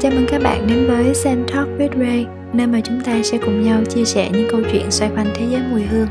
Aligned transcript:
Chào 0.00 0.12
mừng 0.12 0.26
các 0.28 0.42
bạn 0.42 0.66
đến 0.66 0.86
với 0.86 1.12
Zen 1.12 1.44
Talk 1.48 1.68
with 1.78 2.00
Ray, 2.00 2.26
nơi 2.52 2.66
mà 2.66 2.80
chúng 2.84 3.00
ta 3.04 3.22
sẽ 3.22 3.38
cùng 3.38 3.62
nhau 3.62 3.80
chia 3.88 4.04
sẻ 4.04 4.30
những 4.32 4.48
câu 4.50 4.60
chuyện 4.72 4.90
xoay 4.90 5.10
quanh 5.16 5.26
thế 5.34 5.46
giới 5.50 5.62
mùi 5.70 5.82
hương. 5.82 6.06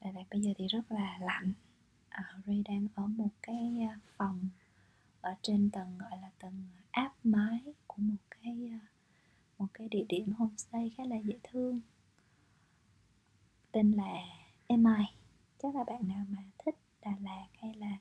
Đà 0.00 0.10
Lạt 0.10 0.24
bây 0.30 0.40
giờ 0.40 0.50
thì 0.58 0.66
rất 0.66 0.92
là 0.92 1.18
lạnh. 1.20 1.52
À, 2.08 2.24
Ray 2.46 2.62
đang 2.68 2.88
ở 2.94 3.06
một 3.06 3.28
cái 3.42 3.78
à, 3.90 3.98
phòng 4.16 4.48
ở 5.20 5.34
trên 5.42 5.70
tầng 5.70 5.98
gọi 5.98 6.10
là 6.22 6.30
tầng 6.38 6.66
áp 6.90 7.12
mái 7.24 7.60
của 7.86 7.96
một 8.02 8.16
cái 8.30 8.70
à, 8.72 8.80
một 9.58 9.66
cái 9.74 9.88
địa 9.88 10.04
điểm 10.08 10.32
homestay 10.32 10.90
khá 10.96 11.04
là 11.04 11.16
dễ 11.16 11.38
thương. 11.42 11.80
Tên 13.72 13.92
là 13.92 14.12
MI 14.68 15.04
chắc 15.62 15.74
là 15.74 15.84
bạn 15.84 16.08
nào 16.08 16.24
mà 16.28 16.42
thích 16.58 16.74
Đà 17.02 17.12
Lạt 17.20 17.46
hay 17.60 17.74
là 17.74 17.98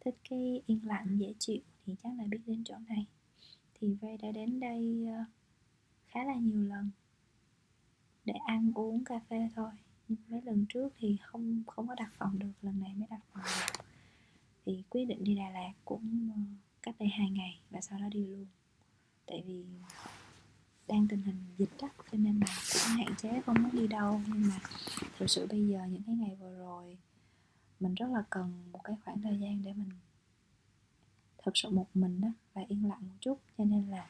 thích 0.00 0.16
cái 0.30 0.62
yên 0.66 0.80
lặng 0.86 1.18
dễ 1.18 1.34
chịu 1.38 1.60
thì 1.86 1.94
chắc 2.02 2.12
là 2.18 2.24
biết 2.24 2.40
đến 2.46 2.64
chỗ 2.64 2.74
này. 2.88 3.06
Thì 3.74 3.96
Ray 4.02 4.16
đã 4.16 4.30
đến 4.32 4.60
đây 4.60 5.06
à, 5.08 5.24
khá 6.06 6.24
là 6.24 6.34
nhiều 6.34 6.62
lần 6.62 6.90
để 8.24 8.34
ăn 8.46 8.72
uống 8.74 9.04
cà 9.04 9.20
phê 9.30 9.48
thôi. 9.54 9.70
Nhưng 10.08 10.18
mấy 10.28 10.42
lần 10.42 10.66
trước 10.68 10.88
thì 10.98 11.16
không 11.22 11.62
không 11.66 11.88
có 11.88 11.94
đặt 11.94 12.12
phòng 12.18 12.38
được, 12.38 12.52
lần 12.62 12.80
này 12.80 12.94
mới 12.94 13.06
đặt 13.10 13.20
phòng 13.32 13.42
được. 13.44 13.84
Thì 14.66 14.82
quyết 14.90 15.04
định 15.04 15.24
đi 15.24 15.34
Đà 15.34 15.50
Lạt 15.50 15.72
cũng 15.84 16.30
ờ, 16.34 16.40
cách 16.82 16.94
đây 16.98 17.08
hai 17.08 17.30
ngày 17.30 17.60
và 17.70 17.80
sau 17.80 17.98
đó 17.98 18.08
đi 18.10 18.26
luôn. 18.26 18.46
Tại 19.26 19.42
vì 19.46 19.64
đang 20.88 21.08
tình 21.08 21.22
hình 21.22 21.44
dịch 21.58 21.70
đó 21.82 21.88
cho 22.12 22.18
nên 22.18 22.40
là 22.40 22.46
cũng 22.72 22.96
hạn 22.96 23.16
chế 23.16 23.42
không 23.46 23.62
muốn 23.62 23.72
đi 23.72 23.86
đâu. 23.86 24.20
Nhưng 24.26 24.48
mà 24.48 24.58
thực 25.18 25.30
sự 25.30 25.46
bây 25.50 25.68
giờ 25.68 25.80
những 25.90 26.02
cái 26.02 26.14
ngày 26.14 26.36
vừa 26.40 26.58
rồi, 26.58 26.98
mình 27.80 27.94
rất 27.94 28.06
là 28.10 28.24
cần 28.30 28.52
một 28.72 28.80
cái 28.84 28.96
khoảng 29.04 29.22
thời 29.22 29.38
gian 29.38 29.62
để 29.64 29.72
mình 29.72 29.90
thực 31.44 31.56
sự 31.56 31.70
một 31.70 31.86
mình 31.94 32.20
đó 32.20 32.28
và 32.54 32.62
yên 32.68 32.88
lặng 32.88 33.00
một 33.00 33.14
chút. 33.20 33.38
Cho 33.58 33.64
nên 33.64 33.90
là 33.90 34.06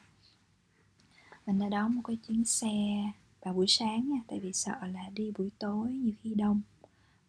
mình 1.45 1.59
đã 1.59 1.69
đón 1.69 1.95
một 1.95 2.01
cái 2.05 2.17
chuyến 2.27 2.45
xe 2.45 2.71
vào 3.43 3.53
buổi 3.53 3.67
sáng 3.67 4.09
nha 4.09 4.19
tại 4.27 4.39
vì 4.39 4.53
sợ 4.53 4.75
là 4.93 5.09
đi 5.13 5.31
buổi 5.37 5.51
tối 5.59 5.91
nhiều 5.91 6.13
khi 6.21 6.33
đông. 6.35 6.61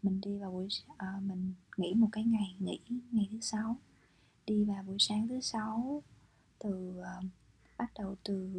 Mình 0.02 0.20
đi 0.20 0.38
vào 0.38 0.50
buổi 0.50 0.68
uh, 0.92 1.22
mình 1.22 1.52
nghỉ 1.76 1.94
một 1.94 2.08
cái 2.12 2.24
ngày 2.24 2.54
nghỉ 2.58 2.80
ngày 3.10 3.28
thứ 3.30 3.40
sáu. 3.40 3.76
Đi 4.46 4.64
vào 4.64 4.82
buổi 4.82 4.96
sáng 4.98 5.28
thứ 5.28 5.40
sáu 5.40 6.02
từ 6.58 7.00
uh, 7.00 7.24
bắt 7.78 7.90
đầu 7.98 8.16
từ 8.24 8.50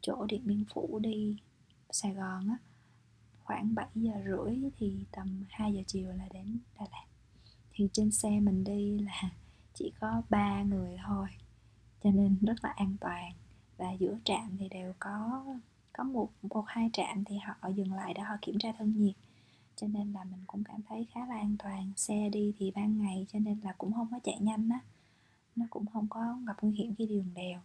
chỗ 0.00 0.26
điện 0.26 0.42
biên 0.44 0.64
phủ 0.74 0.98
đi 0.98 1.36
sài 1.90 2.14
gòn 2.14 2.48
á 2.48 2.56
khoảng 3.44 3.74
7 3.74 3.86
giờ 3.94 4.12
rưỡi 4.24 4.70
thì 4.78 5.04
tầm 5.12 5.44
2 5.50 5.74
giờ 5.74 5.82
chiều 5.86 6.08
là 6.08 6.28
đến 6.32 6.58
Đà 6.78 6.86
Lạt. 6.90 7.06
Thì 7.72 7.88
trên 7.92 8.10
xe 8.10 8.40
mình 8.40 8.64
đi 8.64 8.98
là 8.98 9.22
chỉ 9.74 9.92
có 10.00 10.22
ba 10.30 10.62
người 10.62 10.96
thôi 11.06 11.28
cho 12.04 12.10
nên 12.10 12.36
rất 12.40 12.64
là 12.64 12.70
an 12.70 12.96
toàn 13.00 13.32
và 13.76 13.92
giữa 13.92 14.18
trạm 14.24 14.56
thì 14.58 14.68
đều 14.68 14.92
có 14.98 15.44
có 15.92 16.04
một 16.04 16.30
một 16.42 16.64
hai 16.66 16.90
trạm 16.92 17.24
thì 17.24 17.36
họ 17.38 17.68
dừng 17.68 17.92
lại 17.92 18.14
để 18.14 18.20
họ 18.20 18.34
kiểm 18.42 18.58
tra 18.58 18.72
thân 18.78 18.94
nhiệt. 18.96 19.14
Cho 19.76 19.86
nên 19.86 20.12
là 20.12 20.24
mình 20.24 20.40
cũng 20.46 20.64
cảm 20.64 20.80
thấy 20.88 21.06
khá 21.14 21.26
là 21.26 21.34
an 21.34 21.56
toàn. 21.58 21.92
Xe 21.96 22.28
đi 22.32 22.52
thì 22.58 22.70
ban 22.70 22.98
ngày 22.98 23.26
cho 23.32 23.38
nên 23.38 23.60
là 23.64 23.72
cũng 23.78 23.92
không 23.92 24.08
có 24.10 24.18
chạy 24.24 24.38
nhanh 24.40 24.68
á. 24.68 24.80
Nó 25.56 25.66
cũng 25.70 25.86
không 25.86 26.06
có 26.10 26.38
gặp 26.46 26.56
nguy 26.62 26.74
hiểm 26.74 26.94
khi 26.94 27.06
đi 27.06 27.14
đường 27.14 27.34
đèo. 27.34 27.60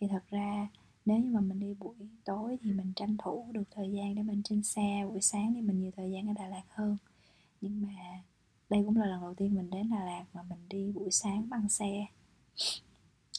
Thì 0.00 0.06
thật 0.08 0.22
ra 0.30 0.68
nếu 1.06 1.18
như 1.18 1.30
mà 1.30 1.40
mình 1.40 1.60
đi 1.60 1.74
buổi 1.80 1.94
tối 2.24 2.58
thì 2.62 2.72
mình 2.72 2.92
tranh 2.96 3.16
thủ 3.16 3.46
được 3.52 3.64
thời 3.70 3.92
gian 3.92 4.14
để 4.14 4.22
mình 4.22 4.42
trên 4.42 4.62
xe, 4.62 5.06
buổi 5.08 5.20
sáng 5.20 5.54
thì 5.54 5.60
mình 5.60 5.80
nhiều 5.80 5.90
thời 5.96 6.10
gian 6.10 6.28
ở 6.28 6.32
Đà 6.32 6.48
Lạt 6.48 6.64
hơn. 6.68 6.96
Nhưng 7.60 7.82
mà 7.82 8.22
đây 8.70 8.82
cũng 8.86 8.96
là 8.96 9.06
lần 9.06 9.20
đầu 9.20 9.34
tiên 9.34 9.54
mình 9.54 9.70
đến 9.70 9.90
Đà 9.90 10.04
Lạt 10.04 10.24
mà 10.32 10.42
mình 10.42 10.58
đi 10.68 10.92
buổi 10.92 11.10
sáng 11.10 11.48
bằng 11.48 11.68
xe. 11.68 12.06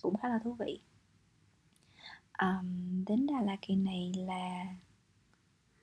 Cũng 0.02 0.18
khá 0.18 0.30
là 0.30 0.40
thú 0.44 0.54
vị 0.54 0.80
um, 2.42 3.06
đến 3.06 3.28
Đà 3.28 3.42
Lạt 3.42 3.58
kỳ 3.62 3.76
này 3.76 4.12
là 4.18 4.76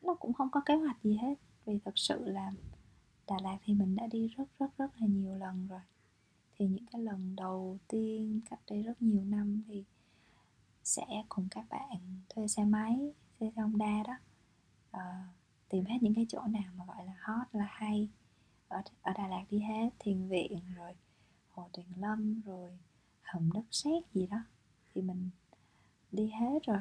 nó 0.03 0.15
cũng 0.15 0.33
không 0.33 0.51
có 0.51 0.61
kế 0.67 0.75
hoạch 0.75 1.03
gì 1.03 1.17
hết. 1.17 1.35
Vì 1.65 1.79
thật 1.85 1.99
sự 1.99 2.25
là 2.25 2.53
Đà 3.27 3.37
Lạt 3.43 3.59
thì 3.65 3.75
mình 3.75 3.97
đã 3.97 4.07
đi 4.07 4.29
rất 4.29 4.45
rất 4.59 4.79
rất 4.79 5.01
là 5.01 5.07
nhiều 5.07 5.35
lần 5.35 5.67
rồi. 5.69 5.81
Thì 6.59 6.67
những 6.67 6.87
cái 6.93 7.03
lần 7.03 7.37
đầu 7.37 7.79
tiên 7.89 8.41
cách 8.51 8.61
đây 8.71 8.83
rất 8.83 9.03
nhiều 9.03 9.25
năm 9.25 9.63
thì 9.67 9.85
sẽ 10.85 11.07
cùng 11.29 11.49
các 11.51 11.67
bạn 11.71 11.99
thuê 12.29 12.49
xe 12.49 12.65
máy 12.65 13.13
xe 13.41 13.51
Honda 13.57 14.03
đó 14.07 14.15
uh, 14.97 15.35
tìm 15.69 15.85
hết 15.85 15.99
những 16.01 16.15
cái 16.15 16.27
chỗ 16.29 16.43
nào 16.47 16.73
mà 16.77 16.85
gọi 16.85 17.07
là 17.07 17.15
hot 17.21 17.47
là 17.53 17.67
hay 17.71 18.09
ở, 18.69 18.83
ở 19.03 19.13
Đà 19.13 19.29
Lạt 19.29 19.45
đi 19.51 19.59
hết. 19.59 19.91
Thiền 19.99 20.29
viện 20.29 20.61
rồi 20.77 20.93
hồ 21.51 21.69
Tuyền 21.73 21.87
Lâm 21.97 22.41
rồi 22.41 22.79
hầm 23.23 23.53
đất 23.53 23.65
sét 23.71 24.03
gì 24.15 24.27
đó. 24.27 24.39
Thì 24.95 25.03
mình 25.03 25.31
đi 26.17 26.27
hết 26.27 26.59
rồi. 26.67 26.81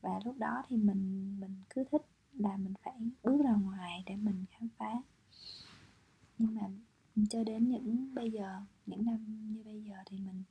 Và 0.00 0.20
lúc 0.24 0.38
đó 0.38 0.62
thì 0.68 0.76
mình 0.76 1.34
mình 1.40 1.54
cứ 1.70 1.84
thích 1.90 2.02
là 2.32 2.56
mình 2.56 2.74
phải 2.82 2.94
bước 3.22 3.42
ra 3.44 3.52
ngoài 3.52 4.02
để 4.06 4.16
mình 4.16 4.44
khám 4.50 4.68
phá. 4.78 5.02
Nhưng 6.38 6.54
mà 6.54 6.62
cho 7.30 7.44
đến 7.44 7.68
những 7.68 8.14
bây 8.14 8.30
giờ, 8.30 8.60
những 8.86 9.04
năm 9.06 9.52
như 9.52 9.62
bây 9.64 9.82
giờ 9.82 9.96
thì 10.06 10.18
mình 10.18 10.42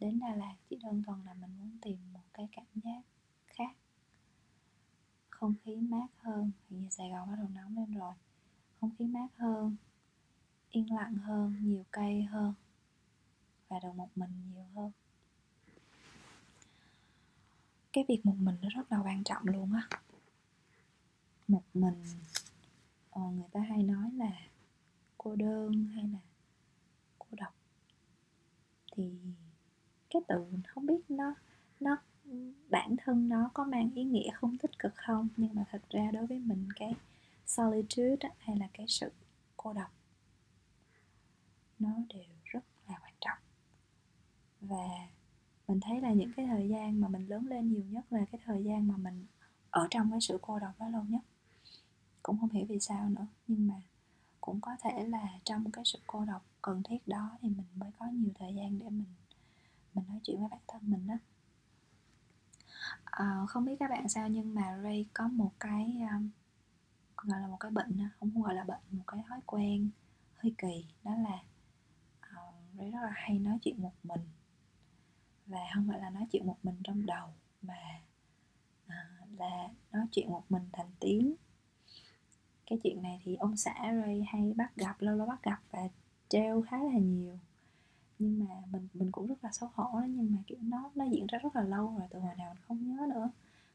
đến 0.00 0.20
Đà 0.20 0.34
Lạt 0.34 0.54
chỉ 0.68 0.76
đơn 0.82 1.02
thuần 1.06 1.24
là 1.24 1.34
mình 1.34 1.50
muốn 1.58 1.78
tìm 1.82 1.98
một 2.12 2.24
cái 2.34 2.48
cảm 2.52 2.66
giác 2.74 3.02
khác. 3.46 3.76
Không 5.30 5.54
khí 5.64 5.76
mát 5.76 6.06
hơn 6.18 6.50
hiện 6.70 6.90
Sài 6.90 7.10
Gòn 7.10 7.28
bắt 7.28 7.36
đầu 7.38 7.48
nóng 7.54 7.76
lên 7.76 7.94
rồi. 7.94 8.14
Không 8.80 8.90
khí 8.98 9.06
mát 9.06 9.28
hơn, 9.36 9.76
yên 10.70 10.94
lặng 10.94 11.14
hơn, 11.14 11.56
nhiều 11.60 11.84
cây 11.90 12.22
hơn 12.22 12.54
và 13.68 13.80
được 13.80 13.92
một 13.94 14.08
mình 14.16 14.30
nhiều 14.54 14.64
hơn 14.74 14.90
cái 17.94 18.04
việc 18.08 18.26
một 18.26 18.34
mình 18.38 18.56
nó 18.62 18.68
rất 18.68 18.92
là 18.92 18.98
quan 19.04 19.24
trọng 19.24 19.46
luôn 19.46 19.72
á. 19.72 19.88
Một 21.48 21.62
mình 21.74 22.02
ờ, 23.10 23.22
người 23.22 23.48
ta 23.52 23.60
hay 23.60 23.82
nói 23.82 24.10
là 24.12 24.32
cô 25.18 25.36
đơn 25.36 25.86
hay 25.94 26.04
là 26.04 26.18
cô 27.18 27.26
độc. 27.30 27.54
Thì 28.92 29.12
cái 30.10 30.22
từ 30.28 30.44
mình 30.50 30.62
không 30.68 30.86
biết 30.86 31.00
nó 31.08 31.34
nó 31.80 31.96
bản 32.68 32.96
thân 33.04 33.28
nó 33.28 33.50
có 33.54 33.64
mang 33.64 33.90
ý 33.94 34.04
nghĩa 34.04 34.30
không 34.34 34.58
tích 34.58 34.78
cực 34.78 34.92
không 34.94 35.28
nhưng 35.36 35.54
mà 35.54 35.64
thật 35.70 35.82
ra 35.90 36.10
đối 36.12 36.26
với 36.26 36.38
mình 36.38 36.68
cái 36.76 36.94
solitude 37.46 38.28
hay 38.38 38.56
là 38.56 38.68
cái 38.72 38.86
sự 38.88 39.10
cô 39.56 39.72
độc 39.72 39.90
nó 41.78 41.90
đều 42.08 42.24
rất 42.44 42.64
là 42.88 42.98
quan 43.02 43.14
trọng. 43.20 43.38
Và 44.60 45.08
mình 45.68 45.80
thấy 45.80 46.00
là 46.00 46.12
những 46.12 46.32
cái 46.36 46.46
thời 46.46 46.68
gian 46.68 47.00
mà 47.00 47.08
mình 47.08 47.28
lớn 47.28 47.46
lên 47.46 47.72
nhiều 47.72 47.84
nhất 47.90 48.04
là 48.10 48.24
cái 48.32 48.40
thời 48.44 48.64
gian 48.64 48.88
mà 48.88 48.96
mình 48.96 49.26
ở 49.70 49.86
trong 49.90 50.10
cái 50.10 50.20
sự 50.20 50.38
cô 50.42 50.58
độc 50.58 50.72
đó 50.78 50.88
lâu 50.88 51.02
nhất. 51.08 51.22
Cũng 52.22 52.38
không 52.40 52.50
hiểu 52.50 52.66
vì 52.68 52.80
sao 52.80 53.08
nữa 53.08 53.26
nhưng 53.46 53.68
mà 53.68 53.74
cũng 54.44 54.60
có 54.60 54.76
thể 54.82 55.04
là 55.08 55.38
trong 55.44 55.70
cái 55.70 55.84
sự 55.84 55.98
cô 56.06 56.24
độc 56.24 56.44
cần 56.62 56.82
thiết 56.82 57.08
đó 57.08 57.38
thì 57.40 57.48
mình 57.48 57.66
mới 57.74 57.90
có 57.98 58.06
nhiều 58.06 58.30
thời 58.38 58.54
gian 58.54 58.78
để 58.78 58.90
mình 58.90 59.14
mình 59.94 60.04
nói 60.08 60.20
chuyện 60.22 60.40
với 60.40 60.48
bản 60.48 60.60
thân 60.68 60.82
mình 60.90 61.06
đó 61.06 61.14
à, 63.04 63.30
ờ, 63.40 63.46
không 63.46 63.64
biết 63.64 63.76
các 63.78 63.90
bạn 63.90 64.08
sao 64.08 64.28
nhưng 64.28 64.54
mà 64.54 64.78
Ray 64.82 65.06
có 65.14 65.28
một 65.28 65.52
cái 65.60 65.96
um, 66.12 66.30
gọi 67.16 67.40
là 67.40 67.46
một 67.46 67.56
cái 67.60 67.70
bệnh 67.70 68.08
không 68.20 68.42
gọi 68.42 68.54
là 68.54 68.64
bệnh 68.64 68.80
một 68.90 69.04
cái 69.06 69.20
thói 69.28 69.40
quen 69.46 69.90
hơi 70.36 70.54
kỳ 70.58 70.86
đó 71.04 71.14
là 71.14 71.38
ờ, 72.20 72.52
Ray 72.78 72.90
rất 72.90 73.00
là 73.02 73.12
hay 73.14 73.38
nói 73.38 73.58
chuyện 73.62 73.82
một 73.82 73.92
mình 74.02 74.20
và 75.46 75.60
không 75.74 75.88
phải 75.88 76.00
là 76.00 76.10
nói 76.10 76.26
chuyện 76.32 76.46
một 76.46 76.56
mình 76.62 76.76
trong 76.84 77.06
đầu 77.06 77.28
mà 77.62 78.00
à, 78.86 79.18
là 79.38 79.68
nói 79.92 80.06
chuyện 80.10 80.30
một 80.30 80.42
mình 80.48 80.62
thành 80.72 80.90
tiếng. 81.00 81.34
Cái 82.66 82.78
chuyện 82.82 83.02
này 83.02 83.20
thì 83.24 83.36
ông 83.36 83.56
xã 83.56 83.74
Ray 84.02 84.24
hay 84.28 84.52
bắt 84.56 84.76
gặp 84.76 84.96
lâu 84.98 85.16
lâu 85.16 85.26
bắt 85.26 85.42
gặp 85.42 85.60
và 85.70 85.88
treo 86.28 86.62
khá 86.62 86.78
là 86.78 86.98
nhiều. 86.98 87.38
Nhưng 88.18 88.44
mà 88.44 88.54
mình 88.72 88.88
mình 88.94 89.12
cũng 89.12 89.26
rất 89.26 89.44
là 89.44 89.52
xấu 89.52 89.70
hổ 89.74 90.00
đó 90.00 90.06
nhưng 90.08 90.34
mà 90.34 90.38
kiểu 90.46 90.58
nó 90.60 90.90
nó 90.94 91.04
diễn 91.04 91.26
ra 91.26 91.38
rất 91.38 91.56
là 91.56 91.62
lâu 91.62 91.94
rồi 91.98 92.08
từ 92.10 92.18
hồi 92.18 92.34
nào 92.38 92.54
mình 92.54 92.62
không 92.68 92.88
nhớ 92.88 93.06
nữa. 93.14 93.30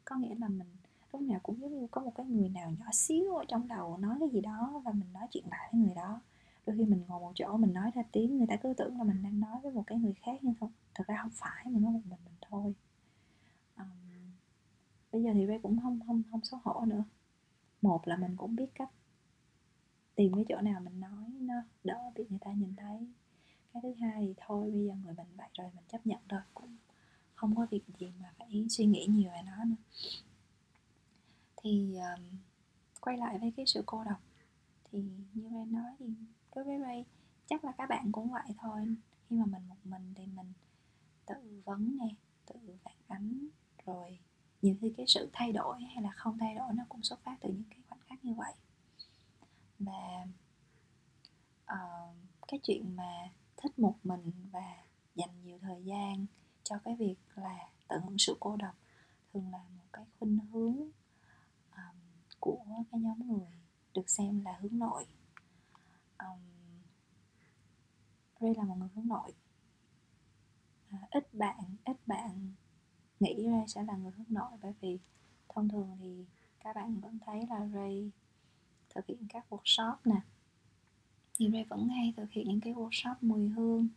Có 0.06 0.16
nghĩa 0.16 0.36
là 0.36 0.48
mình 0.48 0.68
lúc 1.14 1.22
nào 1.22 1.40
cũng 1.44 1.62
giống 1.62 1.80
như 1.80 1.88
có 1.88 2.02
một 2.02 2.12
cái 2.16 2.26
người 2.26 2.50
nào 2.50 2.72
nhỏ 2.80 2.86
xíu 2.94 3.36
ở 3.36 3.46
trong 3.48 3.68
đầu 3.68 3.98
nói 3.98 4.16
cái 4.20 4.30
gì 4.30 4.42
đó 4.42 4.82
và 4.86 4.92
mình 4.92 5.14
nói 5.14 5.28
chuyện 5.32 5.44
lại 5.52 5.70
với 5.72 5.82
người 5.82 5.96
đó 5.96 6.22
đôi 6.70 6.78
khi 6.78 6.86
mình 6.86 7.04
ngồi 7.08 7.20
một 7.20 7.32
chỗ 7.36 7.58
mình 7.58 7.74
nói 7.74 7.92
ra 7.96 8.04
tiếng 8.12 8.38
người 8.38 8.48
ta 8.48 8.56
cứ 8.56 8.74
tưởng 8.78 8.98
là 8.98 9.04
mình 9.04 9.24
đang 9.24 9.40
nói 9.40 9.60
với 9.64 9.72
một 9.72 9.84
cái 9.88 9.98
người 9.98 10.14
khác 10.14 10.40
nhưng 10.42 10.54
không 10.60 10.72
thật 10.96 11.04
ra 11.08 11.18
không 11.22 11.32
phải 11.34 11.66
mình 11.66 11.84
nói 11.84 11.94
một 11.94 12.02
mình 12.06 12.20
mình 12.26 12.36
thôi. 12.42 12.74
Bây 15.12 15.24
giờ 15.24 15.30
thì 15.34 15.48
Ray 15.48 15.60
cũng 15.64 15.80
không 15.82 16.00
không 16.08 16.24
không 16.32 16.44
xấu 16.44 16.60
hổ 16.64 16.86
nữa. 16.86 17.04
Một 17.82 18.08
là 18.08 18.18
mình 18.18 18.36
cũng 18.38 18.56
biết 18.56 18.70
cách 18.76 18.90
tìm 20.16 20.34
cái 20.34 20.46
chỗ 20.50 20.62
nào 20.62 20.82
mình 20.82 21.00
nói 21.00 21.30
nó 21.40 21.54
đỡ 21.84 22.12
bị 22.16 22.24
người 22.30 22.40
ta 22.42 22.52
nhìn 22.52 22.76
thấy. 22.78 23.08
Cái 23.74 23.82
thứ 23.84 23.94
hai 23.94 24.26
thì 24.26 24.34
thôi 24.38 24.72
bây 24.72 24.86
giờ 24.86 24.94
người 25.04 25.14
mình 25.14 25.28
vậy 25.38 25.50
rồi 25.54 25.70
mình 25.76 25.86
chấp 25.88 26.08
nhận 26.08 26.20
thôi 26.30 26.40
cũng 26.54 26.78
không 27.36 27.56
có 27.56 27.68
việc 27.72 27.84
gì 28.00 28.12
mà 28.22 28.34
phải 28.38 28.66
suy 28.70 28.86
nghĩ 28.86 29.06
nhiều 29.10 29.32
về 29.32 29.42
nó 29.46 29.66
nữa. 29.66 29.76
Thì 31.58 31.98
um, 31.98 32.24
quay 33.02 33.18
lại 33.18 33.38
với 33.38 33.54
cái 33.58 33.66
sự 33.66 33.84
cô 33.86 34.04
độc. 34.04 34.22
Thì 34.92 35.04
như 35.34 35.50
em 35.56 35.72
nói 35.72 35.92
thì 36.00 36.06
đối 36.56 36.66
với 36.66 36.80
Ray 36.80 37.06
chắc 37.46 37.64
là 37.64 37.72
các 37.72 37.90
bạn 37.90 38.12
cũng 38.12 38.32
vậy 38.32 38.56
thôi. 38.58 38.96
Khi 39.30 39.36
mà 39.36 39.46
mình 39.46 39.70
một 39.70 39.76
mình 39.84 40.14
thì 40.16 40.26
mình 40.28 40.54
tự 41.26 41.62
vấn 41.66 41.98
nè 41.98 42.16
tự 42.46 42.78
phản 42.84 42.98
ánh 43.08 43.48
rồi 43.86 44.20
nhiều 44.62 44.76
khi 44.82 44.94
cái 44.98 45.06
sự 45.08 45.30
thay 45.34 45.52
đổi 45.52 45.82
hay 45.82 46.04
là 46.04 46.12
không 46.12 46.38
thay 46.38 46.56
đổi 46.56 46.74
nó 46.74 46.84
cũng 46.90 47.04
xuất 47.04 47.20
phát 47.24 47.38
từ 47.42 47.50
những 47.50 47.70
cái 47.70 47.80
khoảnh 47.90 48.00
khắc 48.00 48.26
như 48.26 48.34
vậy. 48.34 48.54
Và 49.80 50.26
uh, 51.74 52.16
cái 52.48 52.60
chuyện 52.64 52.96
mà 52.96 53.30
thích 53.58 53.80
một 53.80 53.96
mình 54.04 54.32
và 54.52 54.76
dành 55.16 55.42
nhiều 55.44 55.60
thời 55.62 55.84
gian 55.84 56.26
cho 56.64 56.80
cái 56.86 56.96
việc 56.96 57.16
là 57.36 57.70
tận 57.88 58.02
hưởng 58.02 58.18
sự 58.18 58.38
cô 58.40 58.56
độc 58.56 58.76
thường 59.34 59.52
là 59.52 59.58
một 59.58 59.86
cái 59.94 60.06
khuynh 60.20 60.40
hướng 60.52 60.78
um, 61.72 62.00
của 62.40 62.66
cái 62.92 63.02
nhóm 63.02 63.28
người 63.28 63.52
được 63.94 64.10
xem 64.10 64.42
là 64.42 64.58
hướng 64.62 64.80
nội 64.80 65.06
um, 66.20 66.40
Ray 68.40 68.56
là 68.56 68.64
một 68.64 68.76
người 68.80 68.90
hướng 68.96 69.08
nội. 69.08 69.34
À, 70.92 70.98
ít 71.12 71.34
bạn 71.34 71.60
ít 71.86 71.98
bạn 72.06 72.54
nghĩ 73.20 73.48
Ray 73.52 73.68
sẽ 73.68 73.84
là 73.84 73.96
người 73.96 74.12
hướng 74.12 74.28
nội 74.30 74.52
bởi 74.62 74.74
vì 74.82 75.00
thông 75.60 75.70
thường 75.70 75.98
thì 76.00 76.26
các 76.64 76.76
bạn 76.76 77.00
vẫn 77.00 77.20
thấy 77.26 77.48
là 77.50 77.68
Ray 77.74 78.12
thực 78.90 79.06
hiện 79.06 79.26
các 79.30 79.46
workshop 79.50 79.96
nè. 80.06 80.22
Thì 81.40 81.50
Ray 81.54 81.64
vẫn 81.64 81.88
hay 81.88 82.14
thực 82.18 82.32
hiện 82.32 82.48
những 82.48 82.62
cái 82.62 82.74
workshop 82.74 83.16
mùi 83.22 83.48
hương 83.50 83.88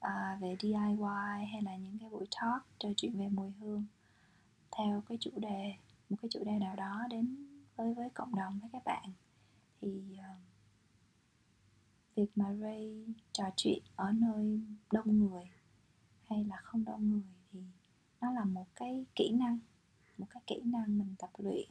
à, 0.00 0.38
về 0.40 0.56
DIY 0.60 1.46
hay 1.52 1.62
là 1.62 1.76
những 1.76 1.98
cái 1.98 2.10
buổi 2.10 2.26
talk 2.40 2.66
trò 2.78 2.88
chuyện 2.96 3.18
về 3.18 3.28
mùi 3.28 3.50
hương 3.50 3.84
theo 4.76 5.02
cái 5.08 5.18
chủ 5.20 5.30
đề 5.36 5.74
một 6.10 6.16
cái 6.22 6.28
chủ 6.32 6.44
đề 6.44 6.52
nào 6.58 6.76
đó 6.76 7.06
đến 7.10 7.46
với 7.76 7.94
với 7.94 8.10
cộng 8.10 8.34
đồng 8.34 8.58
với 8.58 8.70
các 8.72 8.84
bạn. 8.84 9.12
Thì 9.80 10.02
uh, 10.12 10.55
việc 12.16 12.30
mà 12.36 12.54
Ray 12.60 13.04
trò 13.32 13.44
chuyện 13.56 13.82
ở 13.96 14.12
nơi 14.12 14.60
đông 14.92 15.18
người 15.18 15.44
hay 16.22 16.44
là 16.44 16.56
không 16.56 16.84
đông 16.84 17.10
người 17.10 17.22
thì 17.52 17.60
nó 18.20 18.30
là 18.30 18.44
một 18.44 18.66
cái 18.76 19.04
kỹ 19.14 19.30
năng 19.30 19.58
một 20.18 20.26
cái 20.30 20.42
kỹ 20.46 20.60
năng 20.64 20.98
mình 20.98 21.14
tập 21.18 21.30
luyện. 21.38 21.68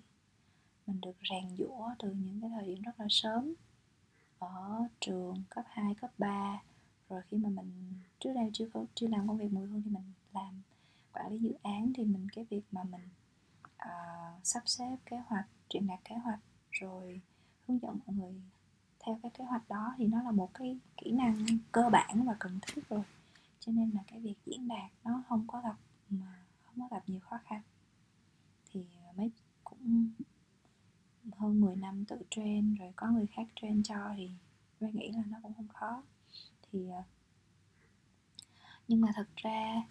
Mình 0.87 1.01
được 1.01 1.15
rèn 1.29 1.55
giũa 1.57 1.89
từ 1.99 2.11
những 2.11 2.41
cái 2.41 2.49
thời 2.49 2.65
điểm 2.65 2.81
rất 2.81 2.99
là 2.99 3.05
sớm 3.09 3.53
ở 4.39 4.87
trường 4.99 5.43
cấp 5.49 5.65
2, 5.69 5.95
cấp 5.95 6.11
3 6.17 6.63
rồi 7.09 7.21
khi 7.27 7.37
mà 7.37 7.49
mình 7.49 7.93
trước 8.19 8.33
đây 8.35 8.49
chưa 8.53 8.69
có 8.73 8.85
chưa 8.95 9.07
làm 9.07 9.27
công 9.27 9.37
việc 9.37 9.51
mùi 9.53 9.67
hương 9.67 9.81
thì 9.81 9.91
mình 9.91 10.11
làm 10.33 10.61
quản 11.13 11.31
lý 11.31 11.39
dự 11.39 11.53
án 11.63 11.93
thì 11.95 12.03
mình 12.03 12.27
cái 12.35 12.45
việc 12.49 12.61
mà 12.71 12.83
mình 12.83 13.09
uh, 13.65 14.45
sắp 14.45 14.63
xếp 14.65 14.97
kế 15.05 15.17
hoạch 15.17 15.45
truyền 15.69 15.87
đạt 15.87 15.99
kế 16.03 16.15
hoạch 16.15 16.39
rồi 16.71 17.21
hướng 17.67 17.79
dẫn 17.79 17.99
mọi 18.05 18.15
người 18.15 18.41
theo 19.05 19.19
cái 19.23 19.31
kế 19.37 19.43
hoạch 19.43 19.69
đó 19.69 19.95
thì 19.97 20.07
nó 20.07 20.23
là 20.23 20.31
một 20.31 20.49
cái 20.53 20.77
kỹ 20.97 21.11
năng 21.11 21.45
cơ 21.71 21.89
bản 21.89 22.25
và 22.25 22.35
cần 22.39 22.59
thiết 22.61 22.89
rồi. 22.89 23.03
Cho 23.59 23.71
nên 23.71 23.91
là 23.91 24.03
cái 24.07 24.19
việc 24.19 24.35
diễn 24.45 24.67
đạt 24.67 24.91
nó 25.03 25.23
không 25.29 25.43
có 25.47 25.61
gặp 25.61 25.75
mà 26.09 26.45
không 26.65 26.75
có 26.79 26.95
gặp 26.97 27.03
nhiều 27.07 27.19
khó 27.19 27.39
khăn. 27.45 27.61
Thì 28.71 28.85
mấy 29.17 29.31
cũng 29.63 30.09
hơn 31.37 31.61
10 31.61 31.75
năm 31.75 32.05
tự 32.05 32.17
train 32.29 32.75
rồi 32.75 32.93
có 32.95 33.07
người 33.07 33.25
khác 33.27 33.47
train 33.55 33.83
cho 33.83 34.13
thì 34.17 34.29
tôi 34.79 34.91
nghĩ 34.93 35.11
là 35.11 35.23
nó 35.29 35.37
cũng 35.43 35.53
không 35.53 35.67
khó. 35.67 36.03
Thì 36.71 36.89
ờ, 36.89 37.03
nhưng 38.87 39.01
mà 39.01 39.11
thật 39.15 39.27
ra 39.35 39.83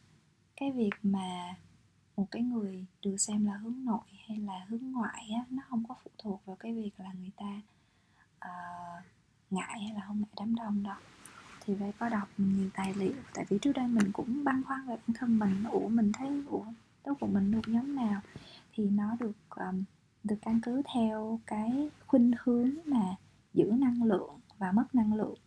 cái 0.56 0.72
việc 0.72 0.90
mà 1.02 1.56
một 2.16 2.26
cái 2.30 2.42
người 2.42 2.86
được 3.02 3.16
xem 3.16 3.46
là 3.46 3.56
hướng 3.56 3.84
nội 3.84 4.04
hay 4.28 4.38
là 4.38 4.66
hướng 4.68 4.92
ngoại 4.92 5.30
á, 5.34 5.44
nó 5.50 5.62
không 5.68 5.84
có 5.88 5.94
phụ 6.04 6.10
thuộc 6.18 6.42
vào 6.44 6.56
cái 6.56 6.74
việc 6.74 6.90
là 6.98 7.12
người 7.12 7.30
ta 7.36 7.60
uh, 8.44 9.04
ngại 9.50 9.82
hay 9.82 9.94
là 9.94 10.00
không 10.06 10.20
ngại 10.20 10.30
đám 10.36 10.54
đông 10.54 10.82
đâu 10.82 10.96
thì 11.66 11.74
phải 11.80 11.92
có 11.98 12.08
đọc 12.08 12.28
nhiều 12.38 12.70
tài 12.74 12.94
liệu. 12.94 13.14
Tại 13.34 13.44
vì 13.48 13.58
trước 13.58 13.72
đây 13.72 13.88
mình 13.88 14.12
cũng 14.12 14.44
băn 14.44 14.62
khoăn 14.64 14.86
về 14.86 14.96
bản 14.96 15.16
thân 15.16 15.38
mình. 15.38 15.64
Ủa 15.70 15.88
mình 15.88 16.12
thấy 16.12 16.42
ủa 16.48 16.64
tốt 17.02 17.14
của 17.20 17.26
mình 17.26 17.50
được 17.50 17.60
nhóm 17.66 17.96
nào? 17.96 18.20
Thì 18.72 18.90
nó 18.90 19.16
được 19.20 19.36
um, 19.48 19.84
được 20.24 20.36
căn 20.42 20.60
cứ 20.62 20.82
theo 20.94 21.40
cái 21.46 21.90
khuynh 22.06 22.32
hướng 22.44 22.70
mà 22.84 23.16
giữ 23.54 23.64
năng 23.64 24.02
lượng 24.02 24.40
và 24.58 24.72
mất 24.72 24.94
năng 24.94 25.14
lượng 25.14 25.38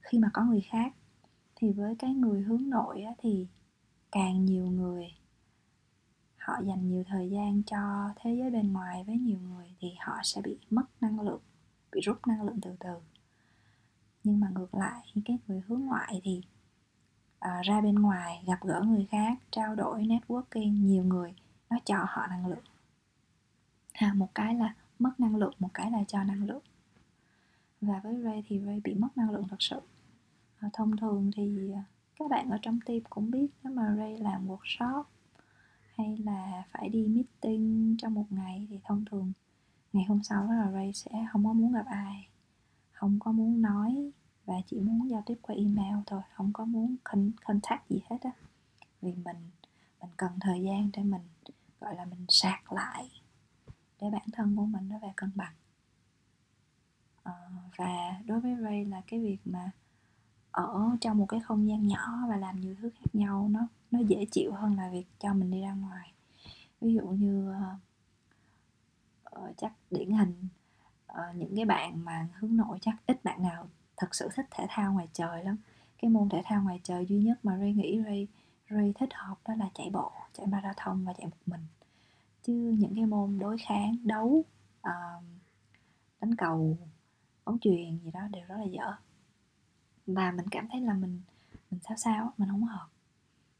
khi 0.00 0.18
mà 0.18 0.30
có 0.32 0.44
người 0.44 0.60
khác. 0.60 0.94
Thì 1.56 1.72
với 1.72 1.96
cái 1.98 2.14
người 2.14 2.42
hướng 2.42 2.70
nội 2.70 3.02
á, 3.02 3.12
thì 3.18 3.46
càng 4.12 4.44
nhiều 4.44 4.66
người 4.66 5.06
họ 6.40 6.54
dành 6.66 6.88
nhiều 6.88 7.04
thời 7.06 7.30
gian 7.30 7.62
cho 7.62 8.10
thế 8.16 8.36
giới 8.38 8.50
bên 8.50 8.72
ngoài 8.72 9.04
với 9.06 9.16
nhiều 9.16 9.38
người 9.38 9.74
thì 9.80 9.88
họ 10.00 10.16
sẽ 10.22 10.40
bị 10.40 10.58
mất 10.70 10.82
năng 11.00 11.20
lượng 11.20 11.40
bị 11.92 12.00
rút 12.00 12.26
năng 12.26 12.42
lượng 12.42 12.58
từ 12.62 12.76
từ. 12.80 12.94
Nhưng 14.24 14.40
mà 14.40 14.48
ngược 14.54 14.74
lại 14.74 15.12
cái 15.24 15.38
người 15.46 15.62
hướng 15.66 15.80
ngoại 15.80 16.20
thì 16.24 16.42
à, 17.38 17.60
ra 17.64 17.80
bên 17.80 17.94
ngoài 17.94 18.42
gặp 18.46 18.58
gỡ 18.62 18.80
người 18.80 19.06
khác 19.10 19.38
trao 19.50 19.74
đổi 19.74 20.02
networking 20.02 20.84
nhiều 20.84 21.04
người 21.04 21.34
nó 21.70 21.76
cho 21.84 21.96
họ 22.08 22.26
năng 22.26 22.46
lượng. 22.46 22.64
Ha 23.94 24.12
một 24.14 24.28
cái 24.34 24.54
là 24.54 24.74
mất 24.98 25.20
năng 25.20 25.36
lượng 25.36 25.54
một 25.58 25.70
cái 25.74 25.90
là 25.90 26.04
cho 26.08 26.24
năng 26.24 26.46
lượng. 26.46 26.62
Và 27.80 28.00
với 28.04 28.22
Ray 28.24 28.44
thì 28.48 28.60
Ray 28.66 28.80
bị 28.84 28.94
mất 28.94 29.08
năng 29.16 29.30
lượng 29.30 29.48
thật 29.48 29.56
sự. 29.62 29.80
À, 30.58 30.68
thông 30.72 30.96
thường 30.96 31.30
thì 31.36 31.72
à, 31.74 31.84
các 32.16 32.30
bạn 32.30 32.50
ở 32.50 32.58
trong 32.62 32.80
team 32.86 33.00
cũng 33.10 33.30
biết 33.30 33.46
nếu 33.62 33.72
mà 33.72 33.94
Ray 33.98 34.18
làm 34.18 34.48
workshop 34.48 35.04
hay 36.00 36.16
là 36.16 36.64
phải 36.70 36.88
đi 36.88 37.06
meeting 37.06 37.96
trong 37.98 38.14
một 38.14 38.26
ngày 38.30 38.66
thì 38.70 38.78
thông 38.84 39.04
thường 39.04 39.32
ngày 39.92 40.04
hôm 40.04 40.22
sau 40.22 40.46
đó 40.46 40.54
là 40.54 40.70
Ray 40.70 40.92
sẽ 40.92 41.10
không 41.32 41.44
có 41.44 41.52
muốn 41.52 41.72
gặp 41.72 41.86
ai. 41.86 42.28
Không 42.92 43.18
có 43.20 43.32
muốn 43.32 43.62
nói 43.62 44.12
và 44.44 44.54
chỉ 44.66 44.80
muốn 44.80 45.10
giao 45.10 45.22
tiếp 45.26 45.38
qua 45.42 45.56
email 45.56 45.96
thôi 46.06 46.22
không 46.34 46.52
có 46.52 46.64
muốn 46.64 46.96
contact 47.44 47.88
gì 47.88 48.02
hết 48.10 48.16
á. 48.22 48.30
Vì 49.02 49.14
mình 49.14 49.36
mình 50.00 50.10
cần 50.16 50.32
thời 50.40 50.62
gian 50.62 50.90
để 50.92 51.02
mình 51.02 51.22
gọi 51.80 51.94
là 51.94 52.04
mình 52.04 52.26
sạc 52.28 52.72
lại 52.72 53.10
để 54.00 54.10
bản 54.10 54.28
thân 54.32 54.56
của 54.56 54.66
mình 54.66 54.88
nó 54.88 54.98
về 54.98 55.08
cân 55.16 55.30
bằng. 55.34 55.54
À, 57.22 57.32
và 57.76 58.20
đối 58.26 58.40
với 58.40 58.56
Ray 58.62 58.84
là 58.84 59.02
cái 59.06 59.20
việc 59.20 59.38
mà 59.44 59.70
ở 60.50 60.90
trong 61.00 61.18
một 61.18 61.26
cái 61.26 61.40
không 61.40 61.68
gian 61.68 61.86
nhỏ 61.86 62.26
và 62.28 62.36
làm 62.36 62.60
nhiều 62.60 62.74
thứ 62.80 62.90
khác 62.90 63.06
nhau. 63.12 63.48
Nó 63.50 63.60
nó 63.90 63.98
dễ 63.98 64.26
chịu 64.30 64.52
hơn 64.52 64.76
là 64.76 64.90
việc 64.90 65.06
cho 65.18 65.34
mình 65.34 65.50
đi 65.50 65.60
ra 65.60 65.74
ngoài. 65.74 66.12
Ví 66.80 66.94
dụ 66.94 67.06
như 67.06 67.52
uh, 69.30 69.56
chắc 69.56 69.72
điển 69.90 70.10
hình 70.10 70.48
uh, 71.12 71.36
những 71.36 71.56
cái 71.56 71.64
bạn 71.64 72.04
mà 72.04 72.28
hướng 72.38 72.56
nội 72.56 72.78
chắc 72.80 72.94
ít 73.06 73.24
bạn 73.24 73.42
nào 73.42 73.68
thật 73.96 74.14
sự 74.14 74.28
thích 74.34 74.46
thể 74.50 74.66
thao 74.68 74.92
ngoài 74.92 75.08
trời 75.12 75.44
lắm. 75.44 75.56
Cái 75.98 76.08
môn 76.10 76.28
thể 76.28 76.42
thao 76.44 76.62
ngoài 76.62 76.80
trời 76.84 77.06
duy 77.06 77.22
nhất 77.22 77.44
mà 77.44 77.58
Ray 77.58 77.72
nghĩ 77.72 78.00
Ray 78.04 78.28
Ray 78.70 78.92
thích 78.98 79.10
hợp 79.14 79.34
đó 79.48 79.54
là 79.54 79.70
chạy 79.74 79.90
bộ 79.92 80.12
chạy 80.32 80.46
marathon 80.46 81.04
và 81.04 81.12
chạy 81.12 81.26
một 81.26 81.36
mình. 81.46 81.66
Chứ 82.42 82.52
những 82.78 82.94
cái 82.94 83.06
môn 83.06 83.38
đối 83.38 83.58
kháng 83.58 83.96
đấu 84.02 84.44
uh, 84.88 85.24
đánh 86.20 86.34
cầu 86.38 86.78
bóng 87.44 87.58
chuyền 87.58 87.98
gì 87.98 88.10
đó 88.10 88.20
đều 88.30 88.42
rất 88.48 88.56
là 88.56 88.64
dở 88.64 88.92
và 90.14 90.30
mình 90.30 90.46
cảm 90.50 90.68
thấy 90.68 90.80
là 90.80 90.94
mình 90.94 91.20
mình 91.70 91.80
sao 91.88 91.96
sao 91.96 92.32
mình 92.38 92.48
không 92.48 92.64
hợp. 92.64 92.88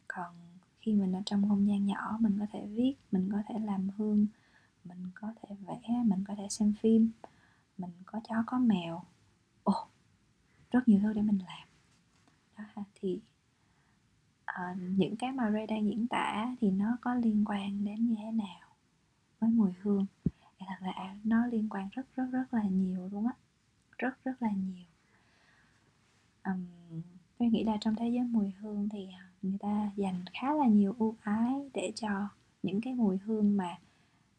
Còn 0.08 0.34
khi 0.80 0.94
mình 0.94 1.12
ở 1.12 1.22
trong 1.26 1.48
không 1.48 1.66
gian 1.66 1.86
nhỏ 1.86 2.18
mình 2.20 2.36
có 2.40 2.46
thể 2.52 2.66
viết 2.66 2.94
mình 3.12 3.28
có 3.32 3.38
thể 3.48 3.58
làm 3.58 3.88
hương 3.96 4.26
mình 4.84 5.10
có 5.14 5.32
thể 5.42 5.56
vẽ 5.66 6.02
mình 6.04 6.24
có 6.28 6.34
thể 6.34 6.46
xem 6.50 6.74
phim 6.80 7.10
mình 7.78 7.90
có 8.06 8.20
chó 8.28 8.34
có 8.46 8.58
mèo. 8.58 9.02
Ồ 9.62 9.72
oh, 9.72 9.88
rất 10.70 10.88
nhiều 10.88 11.00
thứ 11.02 11.12
để 11.12 11.22
mình 11.22 11.38
làm. 11.46 11.68
Đó 12.58 12.64
ha 12.74 12.84
thì 12.94 13.20
uh, 14.50 14.78
những 14.96 15.16
cái 15.16 15.32
mà 15.32 15.50
Ray 15.50 15.66
đang 15.66 15.84
diễn 15.84 16.06
tả 16.06 16.56
thì 16.60 16.70
nó 16.70 16.96
có 17.00 17.14
liên 17.14 17.44
quan 17.46 17.84
đến 17.84 18.06
như 18.06 18.14
thế 18.18 18.30
nào 18.30 18.68
với 19.38 19.50
mùi 19.50 19.72
hương? 19.82 20.06
Thì 20.24 20.66
thật 20.68 20.76
ra 20.80 21.16
nó 21.24 21.46
liên 21.46 21.68
quan 21.68 21.88
rất 21.92 22.06
rất 22.16 22.26
rất 22.32 22.54
là 22.54 22.62
nhiều 22.62 23.08
luôn 23.12 23.26
á. 23.26 23.32
Rất 23.98 24.24
rất 24.24 24.42
là 24.42 24.50
nhiều 24.50 24.86
um, 26.44 26.66
tôi 27.38 27.48
nghĩ 27.48 27.64
là 27.64 27.76
trong 27.80 27.94
thế 27.96 28.08
giới 28.08 28.24
mùi 28.24 28.50
hương 28.50 28.88
thì 28.88 29.08
à, 29.18 29.30
người 29.42 29.58
ta 29.58 29.90
dành 29.96 30.24
khá 30.32 30.54
là 30.54 30.66
nhiều 30.66 30.94
ưu 30.98 31.14
ái 31.22 31.54
để 31.74 31.92
cho 31.94 32.28
những 32.62 32.80
cái 32.80 32.94
mùi 32.94 33.18
hương 33.18 33.56
mà 33.56 33.78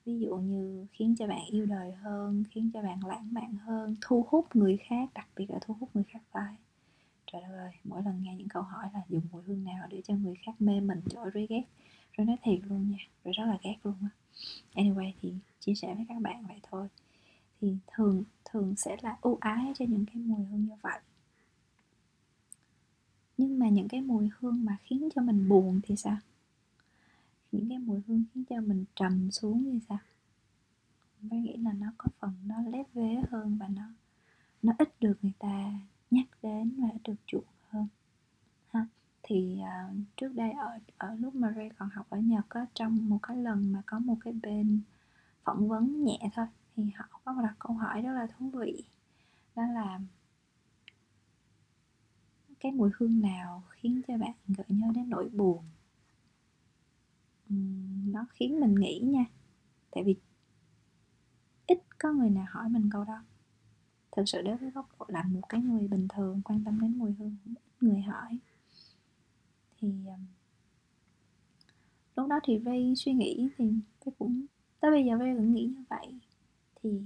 ví 0.05 0.19
dụ 0.19 0.35
như 0.37 0.85
khiến 0.91 1.15
cho 1.19 1.27
bạn 1.27 1.45
yêu 1.49 1.65
đời 1.65 1.91
hơn 1.91 2.43
khiến 2.51 2.69
cho 2.73 2.81
bạn 2.81 3.05
lãng 3.05 3.33
mạn 3.33 3.55
hơn 3.55 3.95
thu 4.01 4.25
hút 4.29 4.55
người 4.55 4.77
khác 4.77 5.09
đặc 5.13 5.27
biệt 5.35 5.49
là 5.49 5.59
thu 5.61 5.75
hút 5.79 5.89
người 5.93 6.03
khác 6.03 6.21
phải. 6.31 6.55
Trời 7.31 7.41
đất 7.41 7.55
ơi 7.57 7.71
mỗi 7.83 8.03
lần 8.03 8.23
nghe 8.23 8.35
những 8.35 8.49
câu 8.49 8.63
hỏi 8.63 8.89
là 8.93 9.01
dùng 9.09 9.23
mùi 9.31 9.43
hương 9.43 9.63
nào 9.63 9.87
để 9.89 10.01
cho 10.03 10.15
người 10.15 10.35
khác 10.45 10.51
mê 10.59 10.79
mình 10.79 11.01
trời 11.09 11.31
ơi 11.33 11.47
ghét. 11.49 11.63
Rồi 12.13 12.25
nói 12.25 12.37
thiệt 12.43 12.59
luôn 12.69 12.91
nha 12.91 12.97
rồi 13.23 13.33
rất 13.37 13.45
là 13.45 13.57
ghét 13.63 13.75
luôn 13.83 13.95
á. 14.01 14.09
Anyway 14.73 15.11
thì 15.21 15.33
chia 15.59 15.75
sẻ 15.75 15.95
với 15.95 16.05
các 16.09 16.21
bạn 16.21 16.45
vậy 16.47 16.59
thôi. 16.71 16.87
Thì 17.61 17.75
thường 17.87 18.23
thường 18.45 18.75
sẽ 18.75 18.97
là 19.01 19.17
ưu 19.21 19.37
ái 19.41 19.73
cho 19.75 19.85
những 19.85 20.05
cái 20.05 20.15
mùi 20.15 20.45
hương 20.45 20.65
như 20.65 20.75
vậy 20.81 20.99
nhưng 23.51 23.59
mà 23.59 23.69
những 23.69 23.87
cái 23.87 24.01
mùi 24.01 24.29
hương 24.39 24.65
mà 24.65 24.77
khiến 24.83 25.09
cho 25.15 25.21
mình 25.21 25.49
buồn 25.49 25.79
thì 25.83 25.95
sao? 25.95 26.17
Những 27.51 27.69
cái 27.69 27.77
mùi 27.77 28.01
hương 28.07 28.23
khiến 28.33 28.43
cho 28.49 28.61
mình 28.61 28.85
trầm 28.95 29.31
xuống 29.31 29.63
thì 29.63 29.79
sao? 29.89 29.97
Tôi 31.29 31.39
nghĩ 31.39 31.57
là 31.57 31.73
nó 31.73 31.87
có 31.97 32.05
phần 32.19 32.31
nó 32.45 32.55
lép 32.61 32.85
vế 32.93 33.21
hơn 33.29 33.57
và 33.59 33.67
nó 33.67 33.83
nó 34.63 34.73
ít 34.77 34.99
được 34.99 35.13
người 35.21 35.33
ta 35.39 35.73
nhắc 36.11 36.25
đến 36.43 36.73
và 36.77 36.87
ít 36.93 37.01
được 37.03 37.15
chuộng 37.25 37.43
hơn. 37.69 37.87
Ha 38.67 38.85
thì 39.23 39.59
uh, 39.61 39.97
trước 40.17 40.35
đây 40.35 40.51
ở 40.51 40.79
ở 40.97 41.15
lúc 41.15 41.35
mà 41.35 41.53
Ray 41.55 41.69
còn 41.77 41.89
học 41.89 42.05
ở 42.09 42.17
Nhật 42.17 42.49
á 42.49 42.65
trong 42.73 43.09
một 43.09 43.19
cái 43.23 43.37
lần 43.37 43.71
mà 43.71 43.81
có 43.85 43.99
một 43.99 44.15
cái 44.23 44.33
bên 44.43 44.79
phỏng 45.43 45.67
vấn 45.67 46.03
nhẹ 46.05 46.19
thôi 46.35 46.45
thì 46.75 46.83
họ 46.95 47.05
có 47.25 47.33
một 47.33 47.41
đặt 47.41 47.55
câu 47.59 47.73
hỏi 47.73 48.01
rất 48.01 48.13
là 48.13 48.27
thú 48.27 48.49
vị. 48.49 48.83
Đó 49.55 49.63
là 49.63 49.99
cái 52.61 52.71
mùi 52.71 52.89
hương 52.97 53.21
nào 53.21 53.63
khiến 53.69 54.01
cho 54.07 54.17
bạn 54.17 54.33
gợi 54.47 54.65
nhớ 54.69 54.87
đến 54.95 55.09
nỗi 55.09 55.29
buồn? 55.29 55.63
Uhm, 57.53 58.11
nó 58.11 58.25
khiến 58.33 58.59
mình 58.59 58.75
nghĩ 58.75 58.99
nha. 58.99 59.25
Tại 59.91 60.03
vì 60.03 60.15
ít 61.67 61.79
có 61.99 62.11
người 62.11 62.29
nào 62.29 62.45
hỏi 62.49 62.69
mình 62.69 62.89
câu 62.91 63.03
đó. 63.03 63.23
Thực 64.11 64.23
sự 64.25 64.41
đối 64.41 64.57
với 64.57 64.71
góc 64.71 64.89
độ 64.99 65.05
là 65.09 65.23
một 65.23 65.49
cái 65.49 65.61
người 65.61 65.87
bình 65.87 66.07
thường 66.07 66.41
quan 66.45 66.63
tâm 66.63 66.81
đến 66.81 66.97
mùi 66.97 67.11
hương 67.11 67.35
ít 67.45 67.53
người 67.81 68.01
hỏi. 68.01 68.37
Thì 69.79 69.93
lúc 72.15 72.27
đó 72.29 72.39
thì 72.43 72.57
Vy 72.57 72.95
suy 72.95 73.13
nghĩ 73.13 73.49
thì 73.57 73.73
cái 74.05 74.13
cũng 74.19 74.45
tới 74.79 74.91
bây 74.91 75.05
giờ 75.05 75.17
Vy 75.17 75.33
vẫn 75.33 75.53
nghĩ 75.53 75.65
như 75.65 75.83
vậy. 75.89 76.19
Thì 76.83 77.01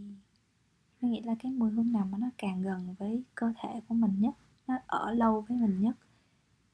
Vy 1.01 1.09
nghĩ 1.09 1.21
là 1.21 1.35
cái 1.39 1.51
mùi 1.51 1.71
hương 1.71 1.91
nào 1.91 2.05
mà 2.05 2.17
nó 2.17 2.29
càng 2.37 2.61
gần 2.61 2.95
với 2.99 3.23
cơ 3.35 3.53
thể 3.61 3.81
của 3.87 3.95
mình 3.95 4.11
nhất? 4.19 4.35
Nó 4.67 4.75
ở 4.87 5.11
lâu 5.11 5.45
với 5.49 5.57
mình 5.57 5.81
nhất 5.81 5.95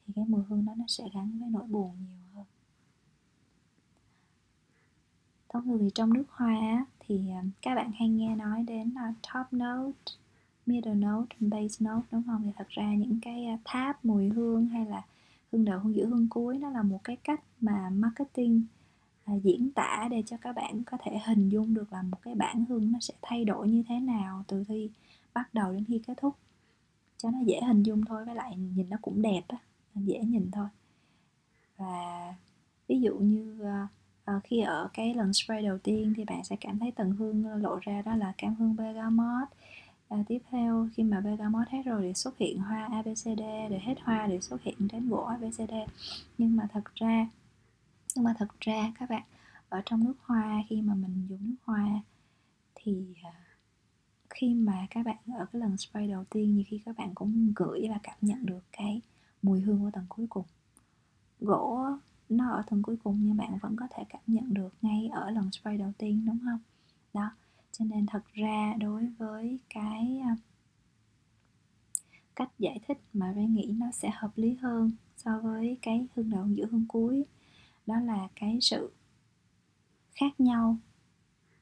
thì 0.06 0.12
cái 0.16 0.24
mùi 0.28 0.42
hương 0.48 0.64
đó 0.64 0.72
nó 0.76 0.84
sẽ 0.88 1.04
gắn 1.14 1.38
với 1.40 1.48
nỗi 1.50 1.66
buồn 1.66 1.90
nhiều 2.08 2.18
hơn. 2.34 2.44
Thông 5.48 5.64
thường 5.64 5.78
thì 5.80 5.90
trong 5.94 6.12
nước 6.12 6.24
hoa 6.28 6.86
thì 7.00 7.30
à, 7.30 7.42
các 7.62 7.74
bạn 7.74 7.92
hay 7.98 8.08
nghe 8.08 8.36
nói 8.36 8.62
đến 8.62 8.94
à, 8.96 9.14
top 9.22 9.52
note 9.52 10.12
middle 10.66 10.94
note 10.94 11.36
base 11.40 11.84
note 11.84 12.06
đúng 12.12 12.22
không? 12.26 12.42
Thì 12.44 12.50
thật 12.56 12.68
ra 12.68 12.94
những 12.94 13.18
cái 13.22 13.46
à, 13.46 13.58
tháp 13.64 14.04
mùi 14.04 14.28
hương 14.28 14.66
hay 14.66 14.86
là 14.86 15.02
hương 15.52 15.64
đầu 15.64 15.80
hương 15.80 15.94
giữa 15.96 16.06
hương 16.06 16.28
cuối 16.30 16.58
nó 16.58 16.70
là 16.70 16.82
một 16.82 17.00
cái 17.04 17.16
cách 17.16 17.40
mà 17.60 17.90
marketing 17.90 18.64
à, 19.24 19.34
diễn 19.34 19.70
tả 19.70 20.08
để 20.10 20.22
cho 20.26 20.36
các 20.36 20.52
bạn 20.52 20.82
có 20.84 20.98
thể 21.04 21.18
hình 21.24 21.48
dung 21.48 21.74
được 21.74 21.92
là 21.92 22.02
một 22.02 22.18
cái 22.22 22.34
bản 22.34 22.64
hương 22.68 22.92
nó 22.92 22.98
sẽ 23.00 23.14
thay 23.22 23.44
đổi 23.44 23.68
như 23.68 23.82
thế 23.88 24.00
nào 24.00 24.44
từ 24.48 24.64
khi 24.68 24.90
bắt 25.34 25.54
đầu 25.54 25.72
đến 25.72 25.84
khi 25.88 25.98
kết 26.06 26.14
thúc 26.16 26.34
cho 27.22 27.30
nó 27.30 27.38
dễ 27.46 27.60
hình 27.66 27.82
dung 27.82 28.04
thôi 28.04 28.24
với 28.24 28.34
lại 28.34 28.56
nhìn 28.56 28.90
nó 28.90 28.96
cũng 29.02 29.22
đẹp 29.22 29.42
á 29.48 29.56
dễ 29.94 30.18
nhìn 30.18 30.50
thôi. 30.50 30.66
Và 31.76 32.34
ví 32.88 33.00
dụ 33.00 33.14
như 33.14 33.58
uh, 34.36 34.44
khi 34.44 34.60
ở 34.60 34.88
cái 34.94 35.14
lần 35.14 35.32
spray 35.32 35.62
đầu 35.62 35.78
tiên 35.78 36.14
thì 36.16 36.24
bạn 36.24 36.44
sẽ 36.44 36.56
cảm 36.60 36.78
thấy 36.78 36.90
tầng 36.90 37.10
hương 37.10 37.62
lộ 37.62 37.78
ra 37.82 38.02
đó 38.02 38.16
là 38.16 38.32
cam 38.38 38.54
hương 38.54 38.76
bergamot. 38.76 39.48
À, 40.08 40.18
tiếp 40.28 40.38
theo 40.50 40.88
khi 40.94 41.02
mà 41.02 41.20
bergamot 41.20 41.68
hết 41.68 41.82
rồi 41.84 42.02
thì 42.02 42.14
xuất 42.14 42.38
hiện 42.38 42.58
hoa 42.58 42.88
abcd 42.92 43.40
để 43.70 43.80
hết 43.82 43.94
hoa 44.02 44.26
để 44.26 44.40
xuất 44.40 44.62
hiện 44.62 44.74
đến 44.92 45.08
gỗ 45.08 45.22
abcd 45.22 45.72
nhưng 46.38 46.56
mà 46.56 46.66
thật 46.72 46.94
ra 46.94 47.26
nhưng 48.14 48.24
mà 48.24 48.34
thật 48.38 48.60
ra 48.60 48.92
các 48.98 49.10
bạn 49.10 49.22
ở 49.68 49.82
trong 49.84 50.04
nước 50.04 50.14
hoa 50.22 50.62
khi 50.68 50.82
mà 50.82 50.94
mình 50.94 51.26
dùng 51.28 51.38
nước 51.42 51.56
hoa 51.64 52.00
thì 52.74 53.04
uh, 53.28 53.41
khi 54.32 54.54
mà 54.54 54.86
các 54.90 55.06
bạn 55.06 55.16
ở 55.38 55.46
cái 55.52 55.60
lần 55.60 55.76
spray 55.76 56.08
đầu 56.08 56.24
tiên, 56.30 56.54
nhiều 56.54 56.64
khi 56.68 56.80
các 56.84 56.96
bạn 56.98 57.14
cũng 57.14 57.52
gửi 57.56 57.86
và 57.88 57.98
cảm 58.02 58.16
nhận 58.20 58.46
được 58.46 58.60
cái 58.72 59.00
mùi 59.42 59.60
hương 59.60 59.80
của 59.80 59.90
tầng 59.90 60.06
cuối 60.08 60.26
cùng. 60.30 60.44
Gỗ 61.40 61.86
nó 62.28 62.50
ở 62.50 62.62
tầng 62.70 62.82
cuối 62.82 62.96
cùng 63.04 63.18
nhưng 63.22 63.36
bạn 63.36 63.58
vẫn 63.62 63.76
có 63.76 63.86
thể 63.90 64.04
cảm 64.08 64.20
nhận 64.26 64.54
được 64.54 64.74
ngay 64.82 65.08
ở 65.12 65.30
lần 65.30 65.50
spray 65.52 65.78
đầu 65.78 65.92
tiên, 65.98 66.26
đúng 66.26 66.38
không? 66.44 66.58
Đó, 67.14 67.30
cho 67.72 67.84
nên 67.84 68.06
thật 68.06 68.22
ra 68.34 68.74
đối 68.80 69.06
với 69.06 69.58
cái 69.68 70.20
à, 70.24 70.36
cách 72.36 72.50
giải 72.58 72.80
thích 72.86 72.98
mà 73.12 73.32
Ray 73.32 73.46
nghĩ 73.46 73.74
nó 73.78 73.90
sẽ 73.90 74.10
hợp 74.14 74.30
lý 74.36 74.54
hơn 74.54 74.90
so 75.16 75.38
với 75.38 75.78
cái 75.82 76.06
hương 76.14 76.30
đầu 76.30 76.48
giữa 76.48 76.66
hương 76.70 76.86
cuối, 76.88 77.24
đó 77.86 78.00
là 78.00 78.28
cái 78.34 78.58
sự 78.60 78.92
khác 80.14 80.40
nhau 80.40 80.76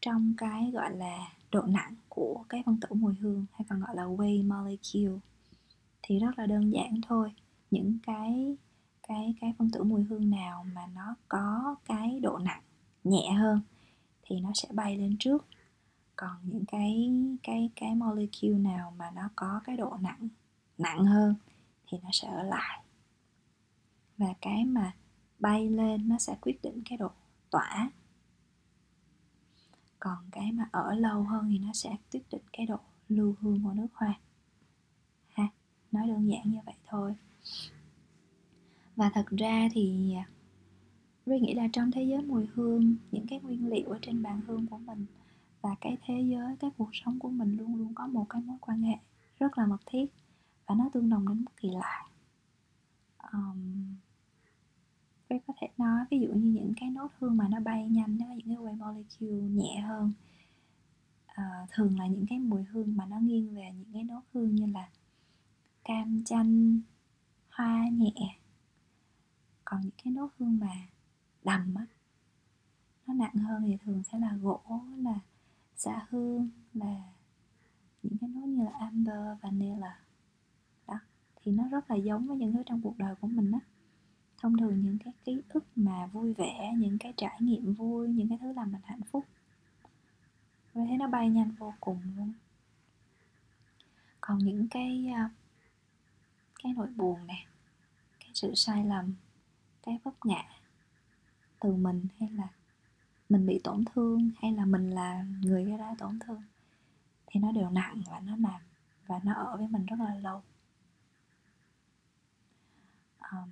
trong 0.01 0.35
cái, 0.37 0.71
gọi 0.71 0.97
là 0.97 1.33
độ 1.53 1.63
nặng 1.63 1.95
của 2.09 2.45
cái 2.49 2.63
phân 2.67 2.81
tử 2.81 2.89
mùi 2.95 3.15
hương 3.15 3.47
hay 3.53 3.67
còn 3.69 3.81
gọi 3.81 3.97
là 3.97 4.03
way 4.03 4.49
molecule 4.49 5.21
thì 6.03 6.19
rất 6.19 6.39
là 6.39 6.47
đơn 6.47 6.73
giản 6.73 7.01
thôi. 7.09 7.33
Những 7.71 7.99
cái 8.03 8.57
cái 9.09 9.35
cái 9.41 9.55
phân 9.59 9.71
tử 9.71 9.83
mùi 9.83 10.03
hương 10.03 10.31
nào 10.31 10.67
mà 10.75 10.87
nó 10.95 11.15
có 11.29 11.77
cái 11.85 12.21
độ 12.21 12.39
nặng 12.39 12.63
nhẹ 13.05 13.31
hơn 13.39 13.61
thì 14.23 14.41
nó 14.41 14.51
sẽ 14.55 14.69
bay 14.73 14.99
lên 14.99 15.17
trước. 15.19 15.47
Còn 16.17 16.37
những 16.43 16.65
cái 16.65 17.13
cái 17.43 17.71
cái 17.77 17.95
molecule 17.95 18.59
nào 18.59 18.95
mà 18.97 19.11
nó 19.11 19.29
có 19.37 19.61
cái 19.65 19.77
độ 19.77 19.97
nặng 20.01 20.29
nặng 20.79 21.05
hơn 21.05 21.35
thì 21.87 21.99
nó 22.03 22.09
sẽ 22.13 22.29
ở 22.29 22.43
lại. 22.43 22.83
Và 24.19 24.35
cái 24.41 24.65
mà 24.65 24.95
bay 25.39 25.69
lên 25.71 26.09
nó 26.09 26.19
sẽ 26.19 26.37
quyết 26.41 26.63
định 26.63 26.83
cái 26.85 26.99
độ 26.99 27.11
tỏa 27.51 27.91
còn 30.01 30.19
cái 30.33 30.53
mà 30.53 30.69
ở 30.73 30.95
lâu 30.95 31.23
hơn 31.23 31.49
thì 31.51 31.59
nó 31.59 31.73
sẽ 31.73 31.97
quyết 32.13 32.23
định 32.31 32.43
cái 32.53 32.67
độ 32.67 32.79
lưu 33.09 33.35
hương 33.41 33.65
của 33.65 33.73
nước 33.73 33.89
hoa. 33.95 34.19
Ha 35.29 35.49
nói 35.93 36.09
đơn 36.09 36.31
giản 36.31 36.51
như 36.51 36.59
vậy 36.67 36.75
thôi. 36.87 37.15
Và 38.97 39.11
thật 39.15 39.27
ra 39.27 39.69
thì 39.73 40.15
à, 40.15 40.29
tôi 41.27 41.41
nghĩ 41.41 41.55
là 41.55 41.69
trong 41.73 41.91
thế 41.91 42.03
giới 42.03 42.23
mùi 42.23 42.47
hương 42.55 42.95
những 43.13 43.27
cái 43.27 43.41
nguyên 43.41 43.69
liệu 43.69 43.91
ở 43.91 43.99
trên 44.03 44.23
bàn 44.23 44.41
hương 44.47 44.67
của 44.67 44.79
mình 44.79 45.07
và 45.61 45.71
cái 45.81 45.97
thế 46.03 46.21
giới 46.21 46.57
cái 46.57 46.71
cuộc 46.79 46.91
sống 46.93 47.19
của 47.19 47.29
mình 47.29 47.57
luôn 47.57 47.77
luôn 47.77 47.95
có 47.95 48.07
một 48.07 48.27
cái 48.29 48.43
mối 48.43 48.57
quan 48.61 48.83
hệ 48.83 48.97
rất 49.39 49.59
là 49.59 49.67
mật 49.67 49.81
thiết 49.87 50.07
và 50.67 50.75
nó 50.75 50.91
tương 50.93 51.11
đồng 51.11 51.29
đến 51.29 51.45
mức 51.45 51.57
kỳ 51.57 51.71
lạ. 51.71 52.07
Um, 53.33 53.95
Ray 55.31 55.41
có 55.47 55.55
thể 55.61 55.69
nói 55.79 56.05
ví 56.11 56.21
dụ 56.21 56.29
như 56.29 56.51
những 56.51 56.73
cái 56.77 56.91
nốt 56.91 57.09
hương 57.19 57.37
mà 57.37 57.49
nó 57.49 57.61
bay 57.61 57.89
nhanh 57.89 58.19
đó 58.19 58.27
những 58.27 58.47
cái 58.47 58.57
wave 58.57 58.77
molecule 58.77 59.49
nhẹ 59.49 59.81
hơn. 59.81 60.13
À, 61.27 61.67
thường 61.71 61.99
là 61.99 62.07
những 62.07 62.27
cái 62.29 62.39
mùi 62.39 62.65
hương 62.65 62.97
mà 62.97 63.07
nó 63.07 63.19
nghiêng 63.19 63.55
về 63.55 63.73
những 63.77 63.93
cái 63.93 64.05
nốt 64.05 64.21
hương 64.33 64.55
như 64.55 64.67
là 64.67 64.89
cam 65.85 66.25
chanh 66.25 66.81
hoa 67.51 67.89
nhẹ. 67.89 68.39
Còn 69.65 69.81
những 69.81 69.91
cái 70.05 70.13
nốt 70.13 70.29
hương 70.39 70.59
mà 70.61 70.89
đầm 71.45 71.75
á 71.75 71.87
nó 73.07 73.15
nặng 73.15 73.35
hơn 73.35 73.63
thì 73.67 73.77
thường 73.85 74.03
sẽ 74.03 74.19
là 74.19 74.37
gỗ 74.37 74.61
là 74.97 75.19
xạ 75.77 76.07
hương 76.11 76.49
là 76.75 77.03
những 78.03 78.19
cái 78.21 78.31
nốt 78.31 78.47
như 78.47 78.65
là 78.65 78.71
amber 78.71 79.39
vanilla. 79.41 80.01
Đó 80.87 80.99
thì 81.37 81.53
nó 81.53 81.69
rất 81.69 81.91
là 81.91 81.97
giống 81.97 82.27
với 82.27 82.37
những 82.37 82.53
thứ 82.53 82.63
trong 82.67 82.81
cuộc 82.83 82.99
đời 82.99 83.15
của 83.15 83.29
mình 83.29 83.53
á 83.53 83.61
thông 84.41 84.57
thường 84.59 84.83
những 84.83 84.99
cái 85.05 85.13
ký 85.25 85.43
ức 85.49 85.65
mà 85.77 86.07
vui 86.07 86.35
vẻ 86.35 86.73
những 86.79 86.99
cái 86.99 87.13
trải 87.17 87.37
nghiệm 87.41 87.75
vui 87.75 88.09
những 88.09 88.29
cái 88.29 88.39
thứ 88.41 88.53
làm 88.53 88.73
mình 88.73 88.81
hạnh 88.85 89.03
phúc. 89.11 89.25
Tôi 90.75 90.87
thấy 90.87 90.97
nó 90.97 91.09
bay 91.09 91.31
nhanh 91.31 91.51
vô 91.59 91.75
cùng 91.81 92.01
luôn. 92.17 92.33
Còn 94.21 94.39
những 94.39 94.69
cái 94.69 95.13
à, 95.15 95.31
cái 96.63 96.73
nỗi 96.77 96.89
buồn 96.97 97.27
nè 97.27 97.47
cái 98.21 98.31
sự 98.35 98.55
sai 98.55 98.85
lầm 98.85 99.15
cái 99.83 99.99
vấp 100.05 100.15
ngã 100.27 100.45
từ 101.61 101.73
mình 101.73 102.07
hay 102.21 102.31
là 102.31 102.49
mình 103.29 103.47
bị 103.47 103.61
tổn 103.65 103.85
thương 103.95 104.31
hay 104.43 104.53
là 104.53 104.65
mình 104.65 104.91
là 104.91 105.25
người 105.41 105.65
gây 105.65 105.79
ra 105.79 105.95
tổn 105.99 106.19
thương 106.27 106.43
thì 107.27 107.41
nó 107.41 107.53
đều 107.53 107.71
nặng 107.71 108.03
và 108.07 108.21
nó 108.21 108.37
nằm 108.37 108.61
và 109.07 109.21
nó 109.25 109.33
ở 109.33 109.57
với 109.57 109.69
mình 109.69 109.87
rất 109.87 109.97
là 109.99 110.15
lâu. 110.15 110.43
Um, 113.33 113.51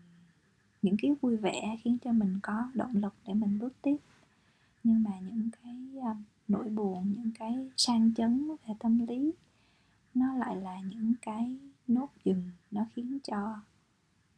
những 0.83 0.97
cái 1.03 1.15
vui 1.21 1.37
vẻ 1.37 1.77
khiến 1.83 1.99
cho 2.05 2.13
mình 2.13 2.39
có 2.43 2.71
động 2.75 2.97
lực 2.97 3.15
để 3.27 3.35
mình 3.35 3.59
bước 3.59 3.73
tiếp. 3.83 3.97
Nhưng 4.85 5.03
mà 5.03 5.21
những 5.21 5.51
cái 5.63 5.77
uh, 5.99 6.17
nỗi 6.49 6.69
buồn 6.69 7.15
những 7.17 7.31
cái 7.39 7.71
sang 7.77 8.15
chấn 8.15 8.49
về 8.67 8.75
tâm 8.79 9.07
lý 9.07 9.33
nó 10.15 10.35
lại 10.35 10.57
là 10.57 10.81
những 10.81 11.15
cái 11.23 11.57
nốt 11.89 12.09
dừng 12.25 12.51
nó 12.71 12.87
khiến 12.95 13.19
cho 13.25 13.61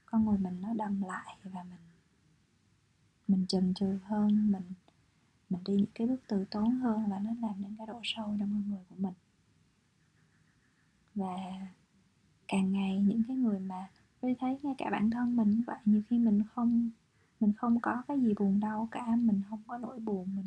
con 0.07 0.25
người 0.25 0.39
mình 0.39 0.61
nó 0.61 0.75
đâm 0.75 1.03
lại 1.03 1.37
và 1.45 1.63
mình 1.63 1.81
mình 3.29 3.47
chần 3.49 3.75
chừ 3.75 3.99
hơn 4.05 4.53
mình 4.53 4.63
mình 5.51 5.61
đi 5.67 5.75
những 5.75 5.87
cái 5.95 6.07
bước 6.07 6.21
từ 6.29 6.45
tốn 6.51 6.71
hơn 6.71 7.07
và 7.11 7.19
nó 7.19 7.31
làm 7.43 7.63
nên 7.63 7.75
cái 7.79 7.87
độ 7.87 8.01
sâu 8.05 8.25
trong 8.27 8.39
con 8.39 8.71
người 8.71 8.85
của 8.89 8.97
mình. 8.99 9.15
Và 11.15 11.37
càng 12.49 12.73
ngày 12.73 12.99
những 12.99 13.23
cái 13.29 13.37
người 13.37 13.59
mà 13.59 13.89
tôi 14.21 14.37
thấy 14.41 14.59
ngay 14.63 14.75
cả 14.79 14.91
bản 14.91 15.11
thân 15.11 15.37
mình 15.37 15.63
vậy, 15.67 15.79
nhiều 15.85 16.03
khi 16.09 16.19
mình 16.19 16.43
không 16.55 16.91
mình 17.41 17.53
không 17.53 17.81
có 17.81 18.03
cái 18.09 18.21
gì 18.21 18.35
buồn 18.39 18.61
đâu 18.61 18.89
cả, 18.91 19.17
mình 19.17 19.43
không 19.51 19.63
có 19.67 19.79
nỗi 19.79 19.99
buồn, 19.99 20.29
mình 20.37 20.47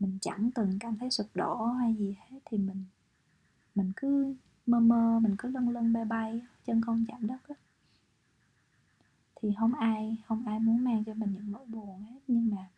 mình 0.00 0.18
chẳng 0.20 0.50
từng 0.54 0.78
cảm 0.80 0.96
thấy 0.96 1.10
sụp 1.10 1.26
đổ 1.34 1.66
hay 1.66 1.94
gì 1.94 2.16
hết, 2.18 2.38
thì 2.44 2.58
mình 2.58 2.84
mình 3.74 3.92
cứ 3.96 4.34
mơ 4.66 4.80
mơ, 4.80 5.20
mình 5.22 5.34
cứ 5.38 5.48
lân 5.50 5.68
lân 5.68 5.92
bay 5.92 6.04
bay, 6.04 6.40
chân 6.66 6.80
không 6.80 7.04
chạm 7.08 7.26
đất 7.26 7.48
á. 7.48 7.54
Thì 9.36 9.54
không 9.58 9.74
ai 9.74 10.16
không 10.26 10.46
ai 10.46 10.58
muốn 10.60 10.84
mang 10.84 11.04
cho 11.04 11.14
mình 11.14 11.34
những 11.34 11.52
nỗi 11.52 11.66
buồn 11.66 12.02
hết, 12.02 12.20
nhưng 12.28 12.50
mà 12.50 12.68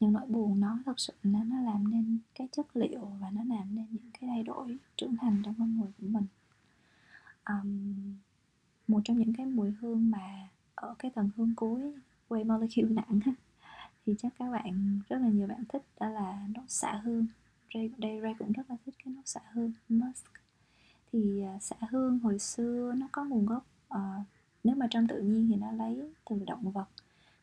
những 0.00 0.12
nỗi 0.12 0.26
buồn 0.26 0.60
nó 0.60 0.78
thật 0.86 1.00
sự 1.00 1.12
nó 1.22 1.44
nó 1.44 1.60
làm 1.60 1.90
nên 1.90 2.18
cái 2.34 2.48
chất 2.52 2.76
liệu 2.76 3.00
và 3.20 3.30
nó 3.30 3.44
làm 3.44 3.76
nên 3.76 3.86
những 3.90 4.10
cái 4.20 4.28
thay 4.28 4.42
đổi 4.42 4.76
trưởng 4.96 5.16
thành 5.16 5.42
trong 5.44 5.54
con 5.58 5.76
người 5.76 5.90
của 6.00 6.06
mình 6.06 6.26
um, 7.44 8.14
một 8.88 8.95
trong 9.06 9.18
những 9.18 9.32
cái 9.32 9.46
mùi 9.46 9.70
hương 9.70 10.10
mà 10.10 10.48
ở 10.74 10.94
cái 10.98 11.10
tầng 11.10 11.30
hương 11.36 11.52
cuối 11.56 11.92
quay 12.28 12.44
molecule 12.44 12.90
nặng 12.90 13.20
thì 14.06 14.14
chắc 14.18 14.32
các 14.38 14.50
bạn 14.50 15.00
rất 15.08 15.18
là 15.18 15.28
nhiều 15.28 15.46
bạn 15.46 15.64
thích 15.68 15.82
đó 16.00 16.08
là 16.08 16.46
nốt 16.54 16.62
xạ 16.68 17.00
hương. 17.04 17.26
Ray, 17.74 17.90
đây 17.98 18.20
Ray 18.22 18.34
cũng 18.38 18.52
rất 18.52 18.70
là 18.70 18.76
thích 18.86 18.94
cái 19.04 19.14
nốt 19.14 19.22
xạ 19.24 19.40
hương 19.52 19.72
musk. 19.88 20.26
Thì 21.12 21.42
à, 21.42 21.58
xạ 21.60 21.76
hương 21.90 22.18
hồi 22.18 22.38
xưa 22.38 22.94
nó 22.96 23.08
có 23.12 23.24
nguồn 23.24 23.46
gốc 23.46 23.66
uh, 23.94 24.26
nếu 24.64 24.76
mà 24.76 24.86
trong 24.90 25.06
tự 25.06 25.20
nhiên 25.20 25.48
thì 25.50 25.56
nó 25.56 25.72
lấy 25.72 26.12
từ 26.30 26.44
động 26.46 26.70
vật. 26.70 26.86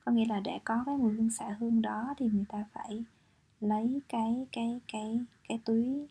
Có 0.05 0.11
nghĩa 0.11 0.25
là 0.25 0.39
để 0.39 0.59
có 0.63 0.83
cái 0.85 0.97
mùi 0.97 1.13
hương 1.13 1.29
xạ 1.29 1.55
hương 1.59 1.81
đó 1.81 2.13
thì 2.17 2.29
người 2.33 2.45
ta 2.49 2.65
phải 2.73 3.03
lấy 3.61 4.01
cái 4.09 4.47
cái 4.51 4.79
cái 4.93 5.19
cái 5.49 5.59
túi 5.65 6.07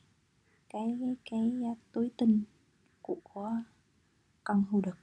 cái 0.69 0.99
cái, 1.31 1.53
cái 1.61 1.75
túi 1.93 2.11
tinh 2.17 2.41
của 3.03 3.51
con 4.45 4.65
hươu 4.71 4.81
đực 4.81 4.97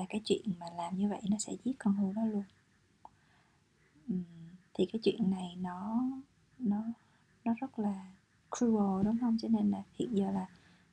và 0.00 0.06
cái 0.08 0.20
chuyện 0.24 0.42
mà 0.60 0.66
làm 0.76 0.98
như 0.98 1.08
vậy 1.08 1.20
nó 1.30 1.38
sẽ 1.38 1.52
giết 1.64 1.72
con 1.78 1.94
hươu 1.94 2.12
đó 2.12 2.22
luôn. 2.24 2.42
Thì 4.74 4.86
cái 4.92 5.00
chuyện 5.02 5.30
này 5.30 5.56
nó 5.60 6.02
nó 6.58 6.82
nó 7.44 7.54
rất 7.60 7.78
là 7.78 8.06
cruel 8.58 9.04
đúng 9.04 9.18
không? 9.20 9.36
Cho 9.42 9.48
nên 9.48 9.70
là 9.70 9.82
hiện 9.98 10.16
giờ 10.16 10.30
là 10.30 10.46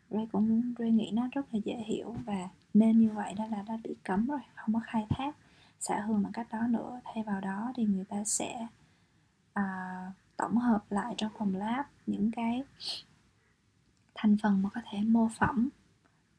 Ray 0.10 0.28
cũng 0.32 0.74
Ray 0.80 0.92
nghĩ 0.92 1.12
nó 1.14 1.28
rất 1.32 1.54
là 1.54 1.60
dễ 1.66 1.76
hiểu 1.76 2.16
và 2.26 2.50
nên 2.74 3.00
như 3.00 3.10
vậy 3.10 3.34
đó 3.34 3.46
là 3.46 3.62
đã 3.62 3.78
bị 3.84 3.96
cấm 4.04 4.28
rồi 4.28 4.40
không 4.56 4.74
có 4.74 4.80
khai 4.84 5.06
thác 5.10 5.36
xã 5.80 6.02
hương 6.02 6.24
bằng 6.24 6.32
cách 6.32 6.48
đó 6.52 6.68
nữa. 6.68 7.02
Thay 7.04 7.24
vào 7.24 7.42
đó 7.42 7.74
thì 7.76 7.86
người 7.86 8.06
ta 8.06 8.24
sẽ 8.24 8.68
à, 9.54 9.66
tổng 10.38 10.58
hợp 10.58 10.92
lại 10.92 11.14
trong 11.18 11.32
phòng 11.38 11.56
lab 11.56 11.86
những 12.08 12.32
cái 12.32 12.64
thành 14.16 14.38
phần 14.44 14.62
mà 14.62 14.70
có 14.74 14.82
thể 14.92 15.02
mô 15.02 15.30
phỏng 15.40 15.68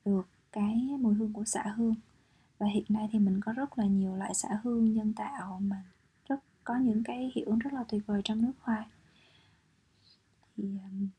được 0.04 0.28
cái 0.52 0.96
mùi 1.00 1.14
hương 1.14 1.32
của 1.32 1.44
xạ 1.44 1.62
hương 1.76 1.94
và 2.59 2.67
hiện 2.67 2.85
nay 2.88 3.09
thì 3.12 3.19
mình 3.19 3.41
có 3.41 3.53
rất 3.53 3.79
là 3.79 3.85
nhiều 3.87 4.17
loại 4.17 4.35
xả 4.35 4.49
hương 4.62 4.93
nhân 4.93 5.12
tạo 5.12 5.61
mà 5.61 5.85
rất, 6.29 6.41
có 6.65 6.77
những 6.77 7.03
cái 7.05 7.33
hiệu 7.35 7.47
ứng 7.47 7.59
rất 7.59 7.73
là 7.73 7.85
tuyệt 7.88 8.07
vời 8.07 8.21
trong 8.25 8.43
nước 8.43 8.53
hoa. 8.61 8.87
Thì 10.57 10.65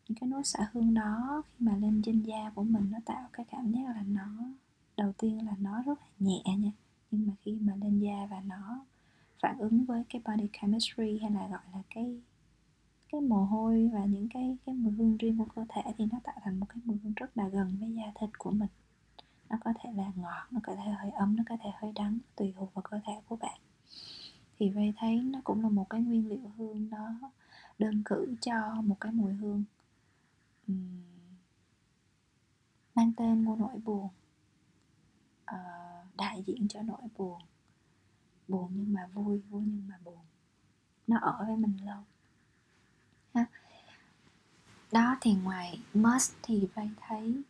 những 0.08 0.18
cái 0.22 0.30
nốt 0.30 0.44
xả 0.44 0.70
hương 0.74 0.94
đó 0.94 1.44
khi 1.48 1.66
mà 1.66 1.76
lên 1.76 2.02
trên 2.06 2.22
da 2.22 2.52
của 2.56 2.64
mình 2.64 2.92
nó 2.92 2.98
tạo 3.06 3.30
cái 3.34 3.46
cảm 3.52 3.72
giác 3.72 3.82
là 3.86 4.04
nó, 4.08 4.28
đầu 4.98 5.14
tiên 5.18 5.46
là 5.46 5.56
nó 5.60 5.82
rất 5.82 6.00
là 6.00 6.08
nhẹ 6.20 6.44
nha, 6.58 6.72
nhưng 7.12 7.28
mà 7.28 7.34
khi 7.42 7.58
mà 7.62 7.76
lên 7.76 8.00
da 8.00 8.28
và 8.32 8.42
nó 8.42 8.86
phản 9.42 9.58
ứng 9.58 9.86
với 9.86 10.04
cái 10.10 10.22
body 10.26 10.48
chemistry 10.62 11.20
hay 11.22 11.32
là 11.32 11.48
gọi 11.48 11.62
là 11.74 11.82
cái 11.96 12.22
cái 13.12 13.22
mồ 13.22 13.46
hôi 13.46 13.90
và 13.94 14.06
những 14.06 14.30
cái 14.34 14.58
cái 14.66 14.76
mùi 14.76 14.94
hương 14.94 15.18
riêng 15.18 15.38
của 15.38 15.46
cơ 15.56 15.66
thể 15.70 15.82
thì 15.98 16.06
nó 16.12 16.20
tạo 16.24 16.36
thành 16.44 16.60
một 16.60 16.66
cái 16.70 16.78
mùi 16.86 16.98
hương 17.04 17.14
rất 17.16 17.38
là 17.38 17.48
gần 17.48 17.78
với 17.80 17.94
da 17.94 18.12
thịt 18.20 18.30
của 18.38 18.52
mình 18.52 18.70
nó 19.50 19.58
có 19.66 19.74
thể 19.80 19.90
là 19.94 20.12
ngọt 20.16 20.48
nó 20.52 20.60
có 20.64 20.76
thể 20.76 20.92
hơi 20.92 21.12
ấm 21.12 21.36
nó 21.36 21.44
có 21.50 21.58
thể 21.64 21.70
hơi 21.82 21.92
đắng 21.96 22.20
tùy 22.36 22.54
thuộc 22.58 22.74
vào 22.74 22.82
cơ 22.82 23.00
thể 23.06 23.14
của 23.28 23.36
bạn. 23.36 23.60
Thì 24.60 24.72
Ray 24.76 24.94
thấy 24.98 25.16
nó 25.16 25.40
cũng 25.44 25.64
là 25.64 25.70
một 25.70 25.90
cái 25.90 26.02
nguyên 26.02 26.30
liệu 26.30 26.52
hương 26.58 26.90
nó 26.90 27.32
đơn 27.80 28.02
cử 28.06 28.36
cho 28.42 28.82
một 28.82 28.98
cái 29.00 29.12
mùi 29.12 29.34
hương 29.34 29.64
um, 30.68 31.02
mang 32.96 33.12
tên 33.18 33.44
ngô 33.44 33.56
nỗi 33.56 33.78
buồn. 33.78 34.10
Uh, 35.52 36.16
đại 36.18 36.44
diện 36.48 36.68
cho 36.68 36.82
nỗi 36.82 37.02
buồn. 37.18 37.42
Buồn 38.48 38.72
nhưng 38.76 38.94
mà 38.94 39.08
vui 39.14 39.40
vui 39.40 39.64
nhưng 39.66 39.88
mà 39.88 39.96
buồn. 40.04 40.20
Nó 41.08 41.18
ở 41.18 41.46
với 41.48 41.58
mình 41.58 41.78
lâu. 41.86 42.04
Ha. 43.34 43.46
Đó 44.92 45.18
thì 45.22 45.34
ngoài 45.34 45.82
must 45.94 46.34
thì 46.44 46.68
Ray 46.76 46.90
thấy 47.08 47.42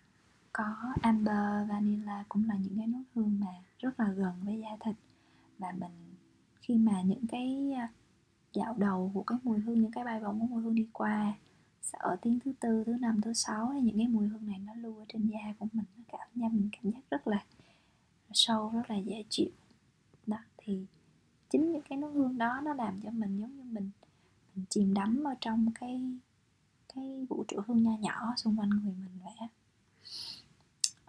có 0.53 0.75
amber, 1.01 1.69
vanilla 1.69 2.23
cũng 2.29 2.47
là 2.47 2.55
những 2.55 2.77
cái 2.77 2.88
nốt 2.88 3.03
hương 3.13 3.39
mà 3.39 3.53
rất 3.79 3.99
là 3.99 4.12
gần 4.12 4.33
với 4.43 4.62
da 4.62 4.69
thịt. 4.85 4.95
Và 5.57 5.71
mình, 5.71 6.15
khi 6.62 6.77
mà 6.77 7.01
những 7.01 7.27
cái 7.27 7.71
à, 7.77 7.89
dạo 8.53 8.75
đầu 8.77 9.12
của 9.13 9.23
cái 9.23 9.38
mùi 9.43 9.59
hương, 9.59 9.81
những 9.81 9.91
cái 9.91 10.03
bay 10.03 10.19
bóng 10.19 10.39
của 10.39 10.45
mùi 10.45 10.63
hương 10.63 10.75
đi 10.75 10.88
qua 10.93 11.33
ở 11.91 12.15
tiếng 12.21 12.39
thứ 12.39 12.53
tư, 12.59 12.83
thứ 12.85 12.97
năm, 12.99 13.21
thứ 13.21 13.33
sáu, 13.33 13.71
thì 13.73 13.81
những 13.81 13.97
cái 13.97 14.07
mùi 14.07 14.27
hương 14.27 14.47
này 14.47 14.59
nó 14.59 14.73
lưu 14.73 14.97
ở 14.97 15.05
trên 15.07 15.27
da 15.27 15.53
của 15.59 15.67
mình, 15.73 15.85
nó 15.97 16.03
cảm 16.07 16.27
giác, 16.35 16.51
mình 16.51 16.69
cảm 16.71 16.91
giác 16.91 17.01
rất 17.12 17.27
là 17.27 17.45
sâu, 18.31 18.69
rất 18.69 18.89
là 18.89 18.95
dễ 18.95 19.23
chịu. 19.29 19.49
Đó, 20.27 20.38
thì 20.57 20.85
chính 21.49 21.71
những 21.71 21.81
cái 21.89 21.97
nốt 21.97 22.07
hương 22.07 22.38
đó 22.38 22.62
nó 22.63 22.73
làm 22.73 23.01
cho 23.01 23.12
mình 23.12 23.38
giống 23.38 23.57
như 23.57 23.63
mình 23.63 23.89
mình 24.55 24.65
chìm 24.69 24.93
đắm 24.93 25.23
ở 25.23 25.35
trong 25.41 25.71
cái 25.75 26.01
cái 26.95 27.25
vũ 27.29 27.43
trụ 27.47 27.62
hương 27.67 27.83
nho 27.83 27.97
nhỏ 27.97 28.33
xung 28.38 28.59
quanh 28.59 28.69
người 28.69 28.93
mình 28.93 29.19
vậy 29.23 29.47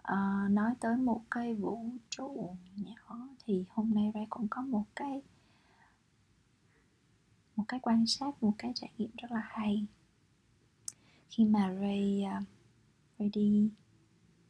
à, 0.01 0.47
nói 0.49 0.73
tới 0.79 0.97
một 0.97 1.21
cái 1.31 1.53
vũ 1.53 1.85
trụ 2.09 2.55
nhỏ 2.75 3.27
thì 3.45 3.65
hôm 3.69 3.93
nay 3.93 4.11
Ray 4.13 4.27
cũng 4.29 4.47
có 4.47 4.61
một 4.61 4.83
cái 4.95 5.21
một 7.55 7.63
cái 7.67 7.79
quan 7.83 8.07
sát 8.07 8.43
một 8.43 8.53
cái 8.57 8.71
trải 8.75 8.89
nghiệm 8.97 9.09
rất 9.17 9.31
là 9.31 9.41
hay. 9.45 9.85
Khi 11.29 11.45
mà 11.45 11.73
Ray 11.81 12.23
uh, 12.37 12.43
Ray 13.19 13.29
đi 13.33 13.69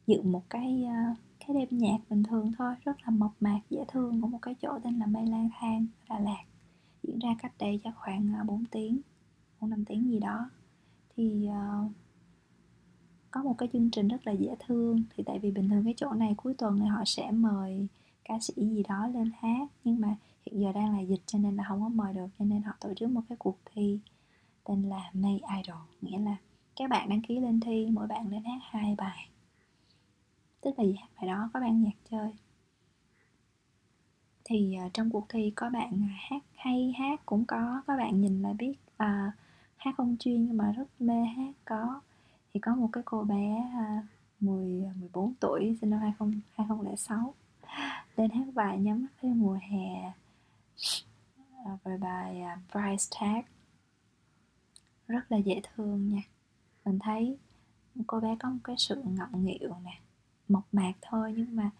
dự 0.06 0.22
một 0.22 0.42
cái 0.50 0.84
uh, 0.84 1.18
cái 1.40 1.56
đêm 1.56 1.68
nhạc 1.70 1.98
bình 2.10 2.22
thường 2.22 2.52
thôi 2.58 2.74
rất 2.84 2.96
là 3.02 3.10
mộc 3.10 3.32
mạc 3.40 3.60
dễ 3.70 3.84
thương 3.88 4.20
của 4.20 4.26
một 4.28 4.38
cái 4.42 4.54
chỗ 4.62 4.78
tên 4.84 4.98
là 4.98 5.06
Mây 5.06 5.26
Lang 5.26 5.50
Thang 5.60 5.86
Đà 6.08 6.18
Lạt 6.18 6.44
diễn 7.02 7.18
ra 7.18 7.28
cách 7.42 7.52
đây 7.58 7.80
chắc 7.84 7.94
khoảng 7.96 8.46
4 8.46 8.64
tiếng 8.70 9.00
4 9.60 9.70
năm 9.70 9.84
tiếng 9.84 10.10
gì 10.10 10.18
đó. 10.18 10.50
Thì 11.16 11.48
uh, 11.48 11.92
có 13.32 13.42
một 13.42 13.54
cái 13.58 13.68
chương 13.72 13.90
trình 13.90 14.08
rất 14.08 14.26
là 14.26 14.32
dễ 14.32 14.54
thương. 14.66 15.02
Thì 15.16 15.24
tại 15.26 15.38
vì 15.38 15.50
bình 15.50 15.68
thường 15.68 15.84
cái 15.84 15.94
chỗ 15.96 16.12
này 16.12 16.34
cuối 16.36 16.54
tuần 16.54 16.78
thì 16.78 16.86
họ 16.86 17.02
sẽ 17.06 17.30
mời 17.30 17.86
ca 18.24 18.34
sĩ 18.40 18.54
gì 18.54 18.82
đó 18.88 19.06
lên 19.06 19.30
hát 19.40 19.68
nhưng 19.84 20.00
mà 20.00 20.16
hiện 20.46 20.60
giờ 20.60 20.72
đang 20.72 20.96
là 20.96 21.00
dịch 21.00 21.22
cho 21.26 21.38
nên 21.38 21.56
là 21.56 21.64
không 21.68 21.82
có 21.82 21.88
mời 21.88 22.14
được 22.14 22.26
cho 22.38 22.44
nên 22.44 22.62
họ 22.62 22.72
tổ 22.80 22.94
chức 22.94 23.10
một 23.10 23.20
cái 23.28 23.36
cuộc 23.38 23.58
thi 23.74 23.98
tên 24.64 24.82
là 24.82 25.10
May 25.12 25.40
Idol 25.56 25.82
nghĩa 26.00 26.18
là 26.18 26.36
các 26.76 26.90
bạn 26.90 27.08
đăng 27.08 27.22
ký 27.22 27.40
lên 27.40 27.60
thi 27.60 27.86
mỗi 27.90 28.06
bạn 28.06 28.28
lên 28.28 28.44
hát 28.44 28.58
hai 28.62 28.94
bài. 28.98 29.28
Tức 30.60 30.78
là 30.78 30.84
gì? 30.84 30.94
Hát 31.00 31.08
bài 31.16 31.26
đó 31.26 31.50
có 31.54 31.60
ban 31.60 31.82
nhạc 31.82 31.96
chơi. 32.10 32.34
Thì 34.44 34.76
uh, 34.86 34.94
trong 34.94 35.10
cuộc 35.10 35.26
thi 35.28 35.52
có 35.56 35.70
bạn 35.70 36.08
à, 36.10 36.16
hát 36.30 36.42
hay 36.54 36.94
hát 36.98 37.26
cũng 37.26 37.44
có 37.44 37.82
có 37.86 37.96
bạn 37.96 38.20
nhìn 38.20 38.42
là 38.42 38.52
biết 38.52 38.74
uh, 39.02 39.34
hát 39.76 39.94
không 39.96 40.16
chuyên 40.20 40.46
nhưng 40.46 40.56
mà 40.56 40.72
rất 40.72 41.00
mê 41.00 41.24
hát 41.24 41.52
có 41.64 42.00
thì 42.54 42.60
có 42.60 42.74
một 42.74 42.88
cái 42.92 43.02
cô 43.06 43.24
bé 43.24 43.70
à, 43.74 44.06
10 44.40 44.90
14 44.96 45.30
à, 45.30 45.34
tuổi 45.40 45.76
sinh 45.80 45.90
năm 45.90 46.00
20, 46.00 46.40
2006 46.52 47.34
lên 48.16 48.30
hát 48.30 48.44
bài 48.54 48.78
nhắm 48.78 49.02
mắt 49.02 49.08
với 49.22 49.34
mùa 49.34 49.58
hè 49.70 50.12
à, 51.64 51.78
về 51.84 51.96
bài 51.96 52.42
Price 52.70 53.04
Tag. 53.20 53.42
Rất 55.08 55.32
là 55.32 55.36
dễ 55.36 55.60
thương 55.74 56.08
nha. 56.08 56.22
Mình 56.84 56.98
thấy 56.98 57.36
cô 58.06 58.20
bé 58.20 58.36
có 58.40 58.50
một 58.50 58.58
cái 58.64 58.76
sự 58.78 59.02
ngọng 59.04 59.44
nghịu 59.44 59.74
nè 59.84 60.00
mộc 60.48 60.64
mạc 60.72 60.92
thôi 61.02 61.34
nhưng 61.36 61.56
mà 61.56 61.70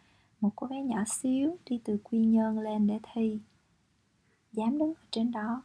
một 0.40 0.50
cô 0.56 0.66
bé 0.66 0.82
nhỏ 0.82 1.04
xíu 1.06 1.56
đi 1.66 1.80
từ 1.84 1.98
quy 2.04 2.18
nhơn 2.18 2.58
lên 2.58 2.86
để 2.86 2.98
thi. 3.12 3.38
Dám 4.52 4.78
đứng 4.78 4.94
ở 4.94 5.04
trên 5.10 5.30
đó 5.30 5.62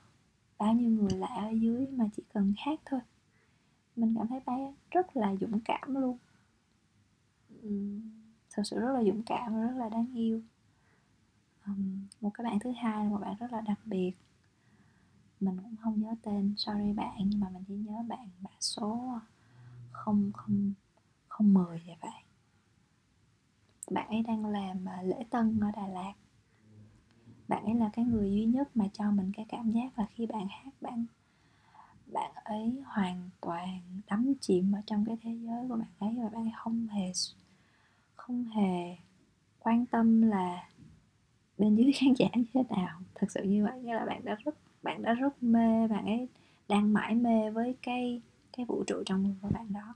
bao 0.58 0.74
nhiêu 0.74 0.90
người 0.90 1.20
lạ 1.20 1.28
ở 1.28 1.50
dưới 1.50 1.88
mà 1.88 2.06
chỉ 2.16 2.24
cần 2.34 2.54
hát 2.58 2.80
thôi 2.86 3.00
mình 3.98 4.16
cảm 4.18 4.28
thấy 4.28 4.40
bé 4.46 4.74
rất 4.92 5.18
là 5.18 5.36
dũng 5.42 5.60
cảm 5.60 5.96
luôn. 5.96 6.18
Thật 8.52 8.64
sự 8.66 8.80
rất 8.80 8.94
là 8.94 9.04
dũng 9.04 9.24
cảm 9.24 9.54
và 9.54 9.62
rất 9.62 9.78
là 9.78 9.90
đáng 9.90 10.14
yêu. 10.16 10.42
Um, 11.66 12.08
một 12.22 12.32
cái 12.34 12.46
bạn 12.46 12.60
thứ 12.60 12.72
hai 12.72 13.06
là 13.06 13.10
một 13.10 13.20
bạn 13.22 13.36
rất 13.40 13.52
là 13.52 13.62
đặc 13.62 13.80
biệt. 13.86 14.12
Mình 15.40 15.58
cũng 15.64 15.76
không 15.76 16.02
nhớ 16.02 16.16
tên 16.22 16.54
sorry 16.58 16.94
bạn 16.94 17.18
nhưng 17.18 17.40
mà 17.40 17.50
mình 17.50 17.64
chỉ 17.68 17.76
nhớ 17.76 18.04
bạn 18.08 18.30
mã 18.42 18.50
số 18.60 19.20
không 19.92 20.32
không 20.34 20.74
không 21.28 21.54
mười 21.54 21.82
vậy 21.86 21.96
vậy 22.02 22.12
bạn 23.92 24.08
ấy 24.08 24.24
đang 24.24 24.46
làm 24.46 24.90
à, 24.90 25.02
lễ 25.02 25.26
tân 25.30 25.60
ở 25.60 25.72
Đà 25.76 25.88
Lạt. 25.88 26.14
Bạn 27.48 27.66
ấy 27.66 27.76
là 27.76 27.90
cái 27.94 28.06
người 28.06 28.32
duy 28.32 28.46
nhất 28.46 28.78
mà 28.78 28.86
cho 28.94 29.12
mình 29.12 29.32
cái 29.36 29.46
cảm 29.50 29.72
giác 29.72 30.00
là 30.00 30.08
khi 30.14 30.26
bạn 30.26 30.48
hát 30.50 30.72
bạn 30.82 31.06
bạn 32.08 32.32
ấy 32.44 32.74
hoàn 32.86 33.30
toàn 33.42 33.82
đắm 34.08 34.34
chìm 34.42 34.72
ở 34.72 34.82
trong 34.86 35.06
cái 35.06 35.18
thế 35.22 35.32
giới 35.32 35.68
của 35.70 35.76
bạn 35.76 35.90
ấy 36.00 36.16
và 36.18 36.30
bạn 36.30 36.44
ấy 36.44 36.54
không 36.58 36.88
hề 36.88 37.12
không 38.16 38.46
hề 38.46 38.98
quan 39.60 39.86
tâm 39.86 40.22
là 40.22 40.70
bên 41.58 41.76
dưới 41.76 41.92
khán 41.96 42.14
giả 42.14 42.28
như 42.36 42.44
thế 42.54 42.64
nào. 42.70 43.00
Thật 43.16 43.28
sự 43.32 43.44
như 43.44 43.64
vậy 43.64 43.80
nghĩa 43.82 43.94
là 43.94 44.06
bạn 44.06 44.26
đã 44.26 44.36
rất 44.46 44.56
bạn 44.84 45.02
đã 45.02 45.14
rất 45.14 45.44
mê 45.44 45.88
bạn 45.88 46.06
ấy 46.06 46.28
đang 46.70 46.94
mãi 46.94 47.16
mê 47.16 47.50
với 47.50 47.76
cái 47.82 48.22
cái 48.58 48.66
vũ 48.66 48.84
trụ 48.88 49.04
trong 49.06 49.24
người 49.24 49.36
của 49.42 49.50
bạn 49.50 49.74
đó. 49.74 49.96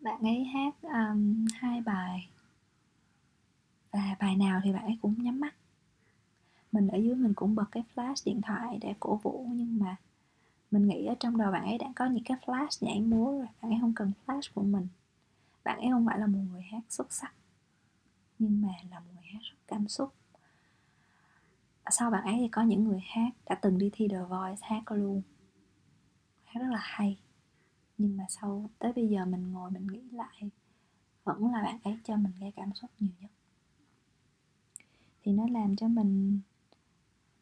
Bạn 0.00 0.20
ấy 0.22 0.44
hát 0.44 0.74
um, 0.82 1.46
hai 1.54 1.80
bài 1.80 2.28
và 3.92 4.16
bài 4.20 4.36
nào 4.36 4.60
thì 4.64 4.72
bạn 4.72 4.84
ấy 4.84 4.98
cũng 5.02 5.22
nhắm 5.22 5.40
mắt 5.40 5.54
mình 6.72 6.88
ở 6.88 6.98
dưới 6.98 7.14
mình 7.14 7.34
cũng 7.34 7.54
bật 7.54 7.64
cái 7.72 7.82
flash 7.94 8.22
điện 8.24 8.40
thoại 8.42 8.78
để 8.80 8.94
cổ 9.00 9.16
vũ, 9.16 9.46
nhưng 9.52 9.78
mà 9.78 9.96
mình 10.70 10.88
nghĩ 10.88 11.06
ở 11.06 11.14
trong 11.20 11.36
đầu 11.36 11.52
bạn 11.52 11.64
ấy 11.64 11.78
đã 11.78 11.92
có 11.96 12.06
những 12.06 12.24
cái 12.24 12.36
flash 12.46 12.86
nhảy 12.86 13.00
múa 13.00 13.30
rồi, 13.38 13.46
bạn 13.62 13.72
ấy 13.72 13.78
không 13.80 13.92
cần 13.94 14.12
flash 14.26 14.50
của 14.54 14.62
mình. 14.62 14.88
Bạn 15.64 15.78
ấy 15.78 15.88
không 15.90 16.06
phải 16.06 16.18
là 16.18 16.26
một 16.26 16.38
người 16.50 16.62
hát 16.62 16.82
xuất 16.88 17.12
sắc, 17.12 17.34
nhưng 18.38 18.62
mà 18.62 18.68
là 18.90 19.00
một 19.00 19.10
người 19.14 19.24
hát 19.32 19.40
rất 19.42 19.56
cảm 19.66 19.88
xúc. 19.88 20.12
Sau 21.90 22.10
bạn 22.10 22.24
ấy 22.24 22.34
thì 22.38 22.48
có 22.48 22.62
những 22.62 22.84
người 22.84 23.00
hát 23.00 23.30
đã 23.46 23.54
từng 23.54 23.78
đi 23.78 23.90
thi 23.92 24.08
The 24.08 24.22
Voice, 24.22 24.60
hát 24.62 24.82
luôn, 24.92 25.22
hát 26.44 26.60
rất 26.60 26.68
là 26.70 26.80
hay. 26.80 27.18
Nhưng 27.98 28.16
mà 28.16 28.24
sau, 28.28 28.70
tới 28.78 28.92
bây 28.92 29.08
giờ 29.08 29.24
mình 29.24 29.52
ngồi 29.52 29.70
mình 29.70 29.86
nghĩ 29.86 30.00
lại, 30.12 30.50
vẫn 31.24 31.52
là 31.52 31.62
bạn 31.62 31.78
ấy 31.84 31.98
cho 32.04 32.16
mình 32.16 32.32
cái 32.40 32.52
cảm 32.56 32.74
xúc 32.74 32.90
nhiều 32.98 33.10
nhất. 33.20 33.30
Thì 35.22 35.32
nó 35.32 35.46
làm 35.48 35.76
cho 35.76 35.88
mình 35.88 36.40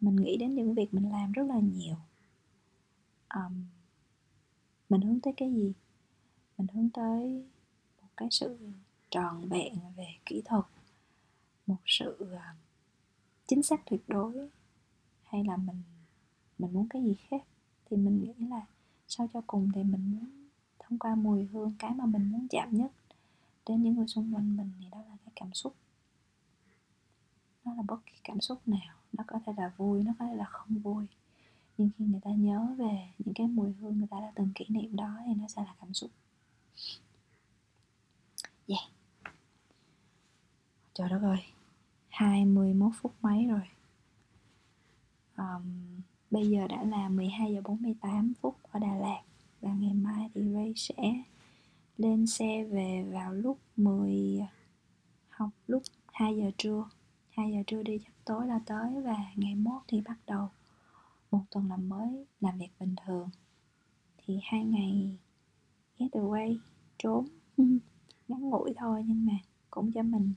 mình 0.01 0.17
nghĩ 0.17 0.37
đến 0.37 0.55
những 0.55 0.75
việc 0.75 0.95
mình 0.95 1.13
làm 1.13 1.33
rất 1.33 1.43
là 1.43 1.59
nhiều. 1.59 1.97
Um, 3.35 3.65
mình 4.89 5.01
hướng 5.01 5.21
tới 5.21 5.35
cái 5.37 5.53
gì? 5.53 5.73
Mình 6.59 6.67
hướng 6.75 6.91
tới 6.91 7.45
một 8.03 8.09
cái 8.17 8.29
sự 8.31 8.59
tròn 9.11 9.49
vẹn 9.49 9.75
về 9.97 10.09
kỹ 10.27 10.43
thuật 10.45 10.65
một 11.67 11.77
sự 11.87 12.17
uh, 12.23 12.57
chính 13.47 13.63
xác 13.63 13.81
tuyệt 13.91 14.01
đối 14.09 14.49
hay 15.25 15.45
là 15.45 15.57
mình 15.57 15.83
mình 16.59 16.73
muốn 16.73 16.89
cái 16.89 17.03
gì 17.03 17.15
khác? 17.15 17.43
Thì 17.91 17.97
mình 17.97 18.23
nghĩ 18.23 18.47
là 18.47 18.67
sau 19.09 19.29
cho 19.33 19.43
cùng 19.47 19.71
thì 19.75 19.83
mình 19.83 20.13
muốn 20.13 20.49
thông 20.79 20.99
qua 20.99 21.15
mùi 21.15 21.45
hương 21.45 21.75
cái 21.79 21.95
mà 21.95 22.07
mình 22.07 22.33
muốn 22.33 22.49
chạm 22.51 22.77
nhất 22.77 22.93
đến 23.67 23.83
những 23.83 23.95
người 23.95 24.07
xung 24.07 24.35
quanh 24.35 24.57
mình 24.57 24.73
thì 24.81 24.87
đó 24.91 24.99
là 25.09 25.17
cái 25.25 25.33
cảm 25.37 25.55
xúc. 25.55 25.75
Nó 27.65 27.75
là 27.75 27.83
bất 27.83 28.07
kỳ 28.07 28.13
cảm 28.25 28.41
xúc 28.41 28.69
nào 28.69 28.98
nó 29.19 29.25
có 29.27 29.39
thể 29.47 29.53
là 29.57 29.73
vui 29.77 30.03
nó 30.03 30.13
có 30.19 30.25
thể 30.25 30.35
là 30.35 30.45
không 30.45 30.79
vui. 30.79 31.07
Nhưng 31.79 31.91
khi 31.99 32.05
người 32.05 32.21
ta 32.25 32.31
nhớ 32.31 32.67
về 32.79 33.09
những 33.19 33.35
cái 33.35 33.47
mùi 33.47 33.73
hương 33.73 33.99
người 33.99 34.09
ta 34.11 34.21
đã 34.21 34.33
từng 34.35 34.51
kỷ 34.55 34.65
niệm 34.69 34.97
đó 34.97 35.19
thì 35.27 35.35
nó 35.35 35.49
sẽ 35.49 35.63
là 35.63 35.75
cảm 35.81 35.95
xúc. 35.95 36.11
Yeah. 38.67 38.83
Trời 40.95 41.09
đất 41.09 41.21
ơi 41.23 41.39
21 42.09 42.93
phút 43.01 43.15
mấy 43.23 43.47
rồi. 43.47 43.69
Um, 45.37 45.63
bây 46.31 46.51
giờ 46.51 46.67
đã 46.69 46.85
là 46.85 47.09
12 47.09 47.53
giờ 47.55 47.61
48 47.65 48.33
phút 48.41 48.57
ở 48.71 48.79
Đà 48.81 48.95
Lạt 48.95 49.23
và 49.61 49.75
ngày 49.75 49.95
mai 49.95 50.31
thì 50.35 50.43
Ray 50.55 50.73
sẽ 50.77 51.23
lên 51.97 52.27
xe 52.27 52.65
về 52.65 53.05
vào 53.13 53.35
lúc 53.35 53.59
10 53.77 54.41
học 55.29 55.51
lúc 55.67 55.83
2 56.13 56.37
giờ 56.37 56.51
trưa. 56.59 56.85
2 57.39 57.53
giờ 57.53 57.59
trưa 57.67 57.83
đi 57.83 57.99
chắc 58.05 58.13
tối 58.25 58.47
là 58.47 58.61
tới 58.67 59.03
và 59.03 59.17
ngày 59.37 59.55
mốt 59.55 59.83
thì 59.89 60.01
bắt 60.01 60.17
đầu. 60.27 60.49
Một 61.31 61.41
tuần 61.51 61.69
làm 61.69 61.89
mới 61.89 62.27
làm 62.41 62.59
việc 62.59 62.69
bình 62.81 62.95
thường. 63.07 63.31
Thì 64.19 64.41
hai 64.43 64.65
ngày 64.65 65.17
get 65.99 66.11
away 66.13 66.57
trốn 66.99 67.27
ngắn 68.29 68.41
ngủi 68.41 68.75
thôi 68.77 69.05
nhưng 69.07 69.27
mà 69.27 69.33
cũng 69.71 69.93
cho 69.93 70.03
mình 70.03 70.33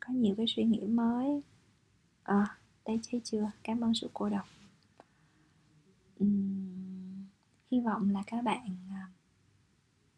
có 0.00 0.12
nhiều 0.12 0.34
cái 0.36 0.46
suy 0.48 0.64
nghĩ 0.64 0.80
mới. 0.80 1.42
Ờ, 2.22 2.38
à, 2.38 2.58
đây 2.84 3.00
thấy 3.10 3.20
chưa? 3.24 3.50
Cảm 3.62 3.84
ơn 3.84 3.94
sự 3.94 4.10
cô 4.14 4.28
độc. 4.28 4.46
Uhm, 6.24 7.24
hy 7.70 7.80
vọng 7.80 8.10
là 8.10 8.22
các 8.26 8.42
bạn 8.42 8.76
ờ, 8.90 8.96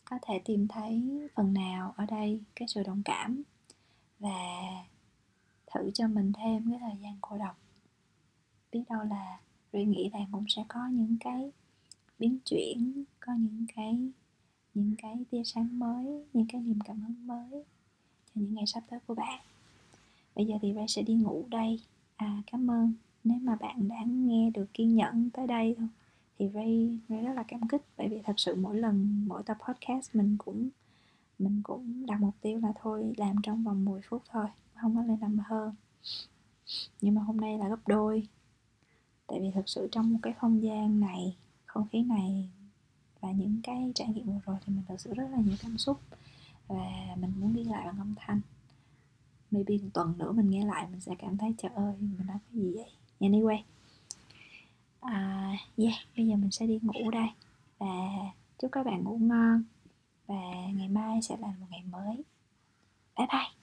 có 0.05 0.19
thể 0.23 0.41
tìm 0.45 0.69
thấy 0.69 1.03
phần 1.35 1.55
nào 1.55 1.95
ở 1.97 2.07
đây 2.07 2.41
cái 2.57 2.69
sự 2.69 2.83
đồng 2.83 3.03
cảm 3.05 3.43
và 4.19 4.31
thử 5.75 5.91
cho 5.95 6.09
mình 6.09 6.33
thêm 6.33 6.71
cái 6.71 6.79
thời 6.81 6.97
gian 7.03 7.17
cô 7.21 7.39
độc. 7.39 7.59
Biết 8.73 8.83
đâu 8.89 9.03
là 9.03 9.39
Ruy 9.73 9.85
nghĩ 9.85 10.11
bạn 10.13 10.27
cũng 10.33 10.45
sẽ 10.49 10.65
có 10.69 10.89
những 10.89 11.17
cái 11.21 11.51
biến 12.19 12.39
chuyển 12.45 13.05
có 13.21 13.33
những 13.33 13.67
cái 13.77 14.11
những 14.75 14.95
cái 14.99 15.25
tia 15.31 15.43
sáng 15.45 15.79
mới 15.79 16.25
những 16.33 16.47
cái 16.53 16.61
niềm 16.61 16.79
cảm 16.85 17.01
hứng 17.01 17.27
mới 17.27 17.65
cho 18.27 18.33
những 18.35 18.55
ngày 18.55 18.67
sắp 18.67 18.83
tới 18.91 19.01
của 19.07 19.15
bạn. 19.15 19.41
Bây 20.35 20.47
giờ 20.47 20.55
thì 20.63 20.73
Ray 20.75 20.89
sẽ 20.89 21.03
đi 21.03 21.15
ngủ 21.15 21.45
đây. 21.51 21.81
À 22.17 22.43
cảm 22.53 22.71
ơn. 22.71 22.93
Nếu 23.25 23.39
mà 23.39 23.57
bạn 23.57 23.89
đã 23.89 24.05
nghe 24.07 24.51
được 24.51 24.75
kiên 24.75 24.97
nhẫn 24.97 25.31
tới 25.31 25.47
đây 25.47 25.75
thôi 25.79 25.89
thì 26.39 26.49
Ray, 26.55 26.99
Ray 27.09 27.23
rất 27.23 27.33
là 27.33 27.43
cảm 27.49 27.69
kích. 27.69 27.83
Bởi 27.97 28.09
vì 28.09 28.21
thật 28.25 28.35
sự 28.37 28.55
mỗi 28.55 28.77
lần 28.77 29.25
mỗi 29.29 29.43
tập 29.43 29.57
podcast 29.69 30.15
mình 30.15 30.37
cũng 30.39 30.69
mình 31.45 31.61
cũng 31.63 32.07
đặt 32.07 32.21
mục 32.21 32.35
tiêu 32.41 32.59
là 32.59 32.73
thôi 32.81 33.13
làm 33.17 33.37
trong 33.43 33.65
vòng 33.65 33.85
10 33.85 34.01
phút 34.09 34.23
thôi 34.31 34.47
không 34.75 34.97
có 34.97 35.03
lên 35.03 35.19
làm 35.21 35.39
hơn. 35.39 35.75
Nhưng 37.01 37.15
mà 37.15 37.23
hôm 37.23 37.37
nay 37.37 37.59
là 37.59 37.69
gấp 37.69 37.89
đôi. 37.89 38.29
Tại 39.27 39.41
vì 39.41 39.51
thực 39.51 39.69
sự 39.69 39.89
trong 39.93 40.13
một 40.13 40.19
cái 40.23 40.33
không 40.33 40.63
gian 40.63 41.01
này 41.01 41.37
không 41.67 41.89
khí 41.93 42.03
này 42.03 42.49
và 43.21 43.33
những 43.33 43.61
cái 43.63 43.93
trải 43.95 44.09
nghiệm 44.09 44.27
vừa 44.27 44.41
rồi 44.45 44.57
thì 44.65 44.73
mình 44.73 44.85
thực 44.89 45.01
sự 45.01 45.15
rất 45.15 45.29
là 45.31 45.39
nhiều 45.39 45.57
cảm 45.63 45.79
xúc 45.79 46.01
và 46.69 47.17
mình 47.21 47.33
muốn 47.41 47.53
ghi 47.53 47.65
lại 47.65 47.87
bằng 47.87 47.99
âm 47.99 48.15
thanh. 48.17 48.41
Maybe 49.51 49.79
một 49.79 49.89
tuần 49.95 50.15
nữa 50.19 50.33
mình 50.33 50.51
nghe 50.51 50.65
lại 50.65 50.87
mình 50.91 51.01
sẽ 51.01 51.15
cảm 51.19 51.39
thấy 51.39 51.55
trời 51.59 51.73
ơi 51.75 51.95
mình 52.01 52.27
nói 52.27 52.37
cái 52.51 52.61
gì 52.61 52.73
vậy? 52.75 52.91
Anyway 53.21 53.63
à, 55.01 55.53
yeah 55.77 55.95
bây 56.17 56.27
giờ 56.27 56.37
mình 56.37 56.51
sẽ 56.51 56.67
đi 56.67 56.79
ngủ 56.83 57.11
đây. 57.11 57.29
Và 57.79 57.87
chúc 58.59 58.73
các 58.73 58.87
bạn 58.87 59.05
ngủ 59.05 59.19
ngon 59.19 59.63
và 60.27 60.35
ngày 60.75 60.89
mai 60.89 61.23
sẽ 61.23 61.37
là 61.41 61.49
một 61.49 61.67
ngày 61.71 61.83
mới. 61.91 62.25
Bye 63.19 63.27
bye. 63.33 63.54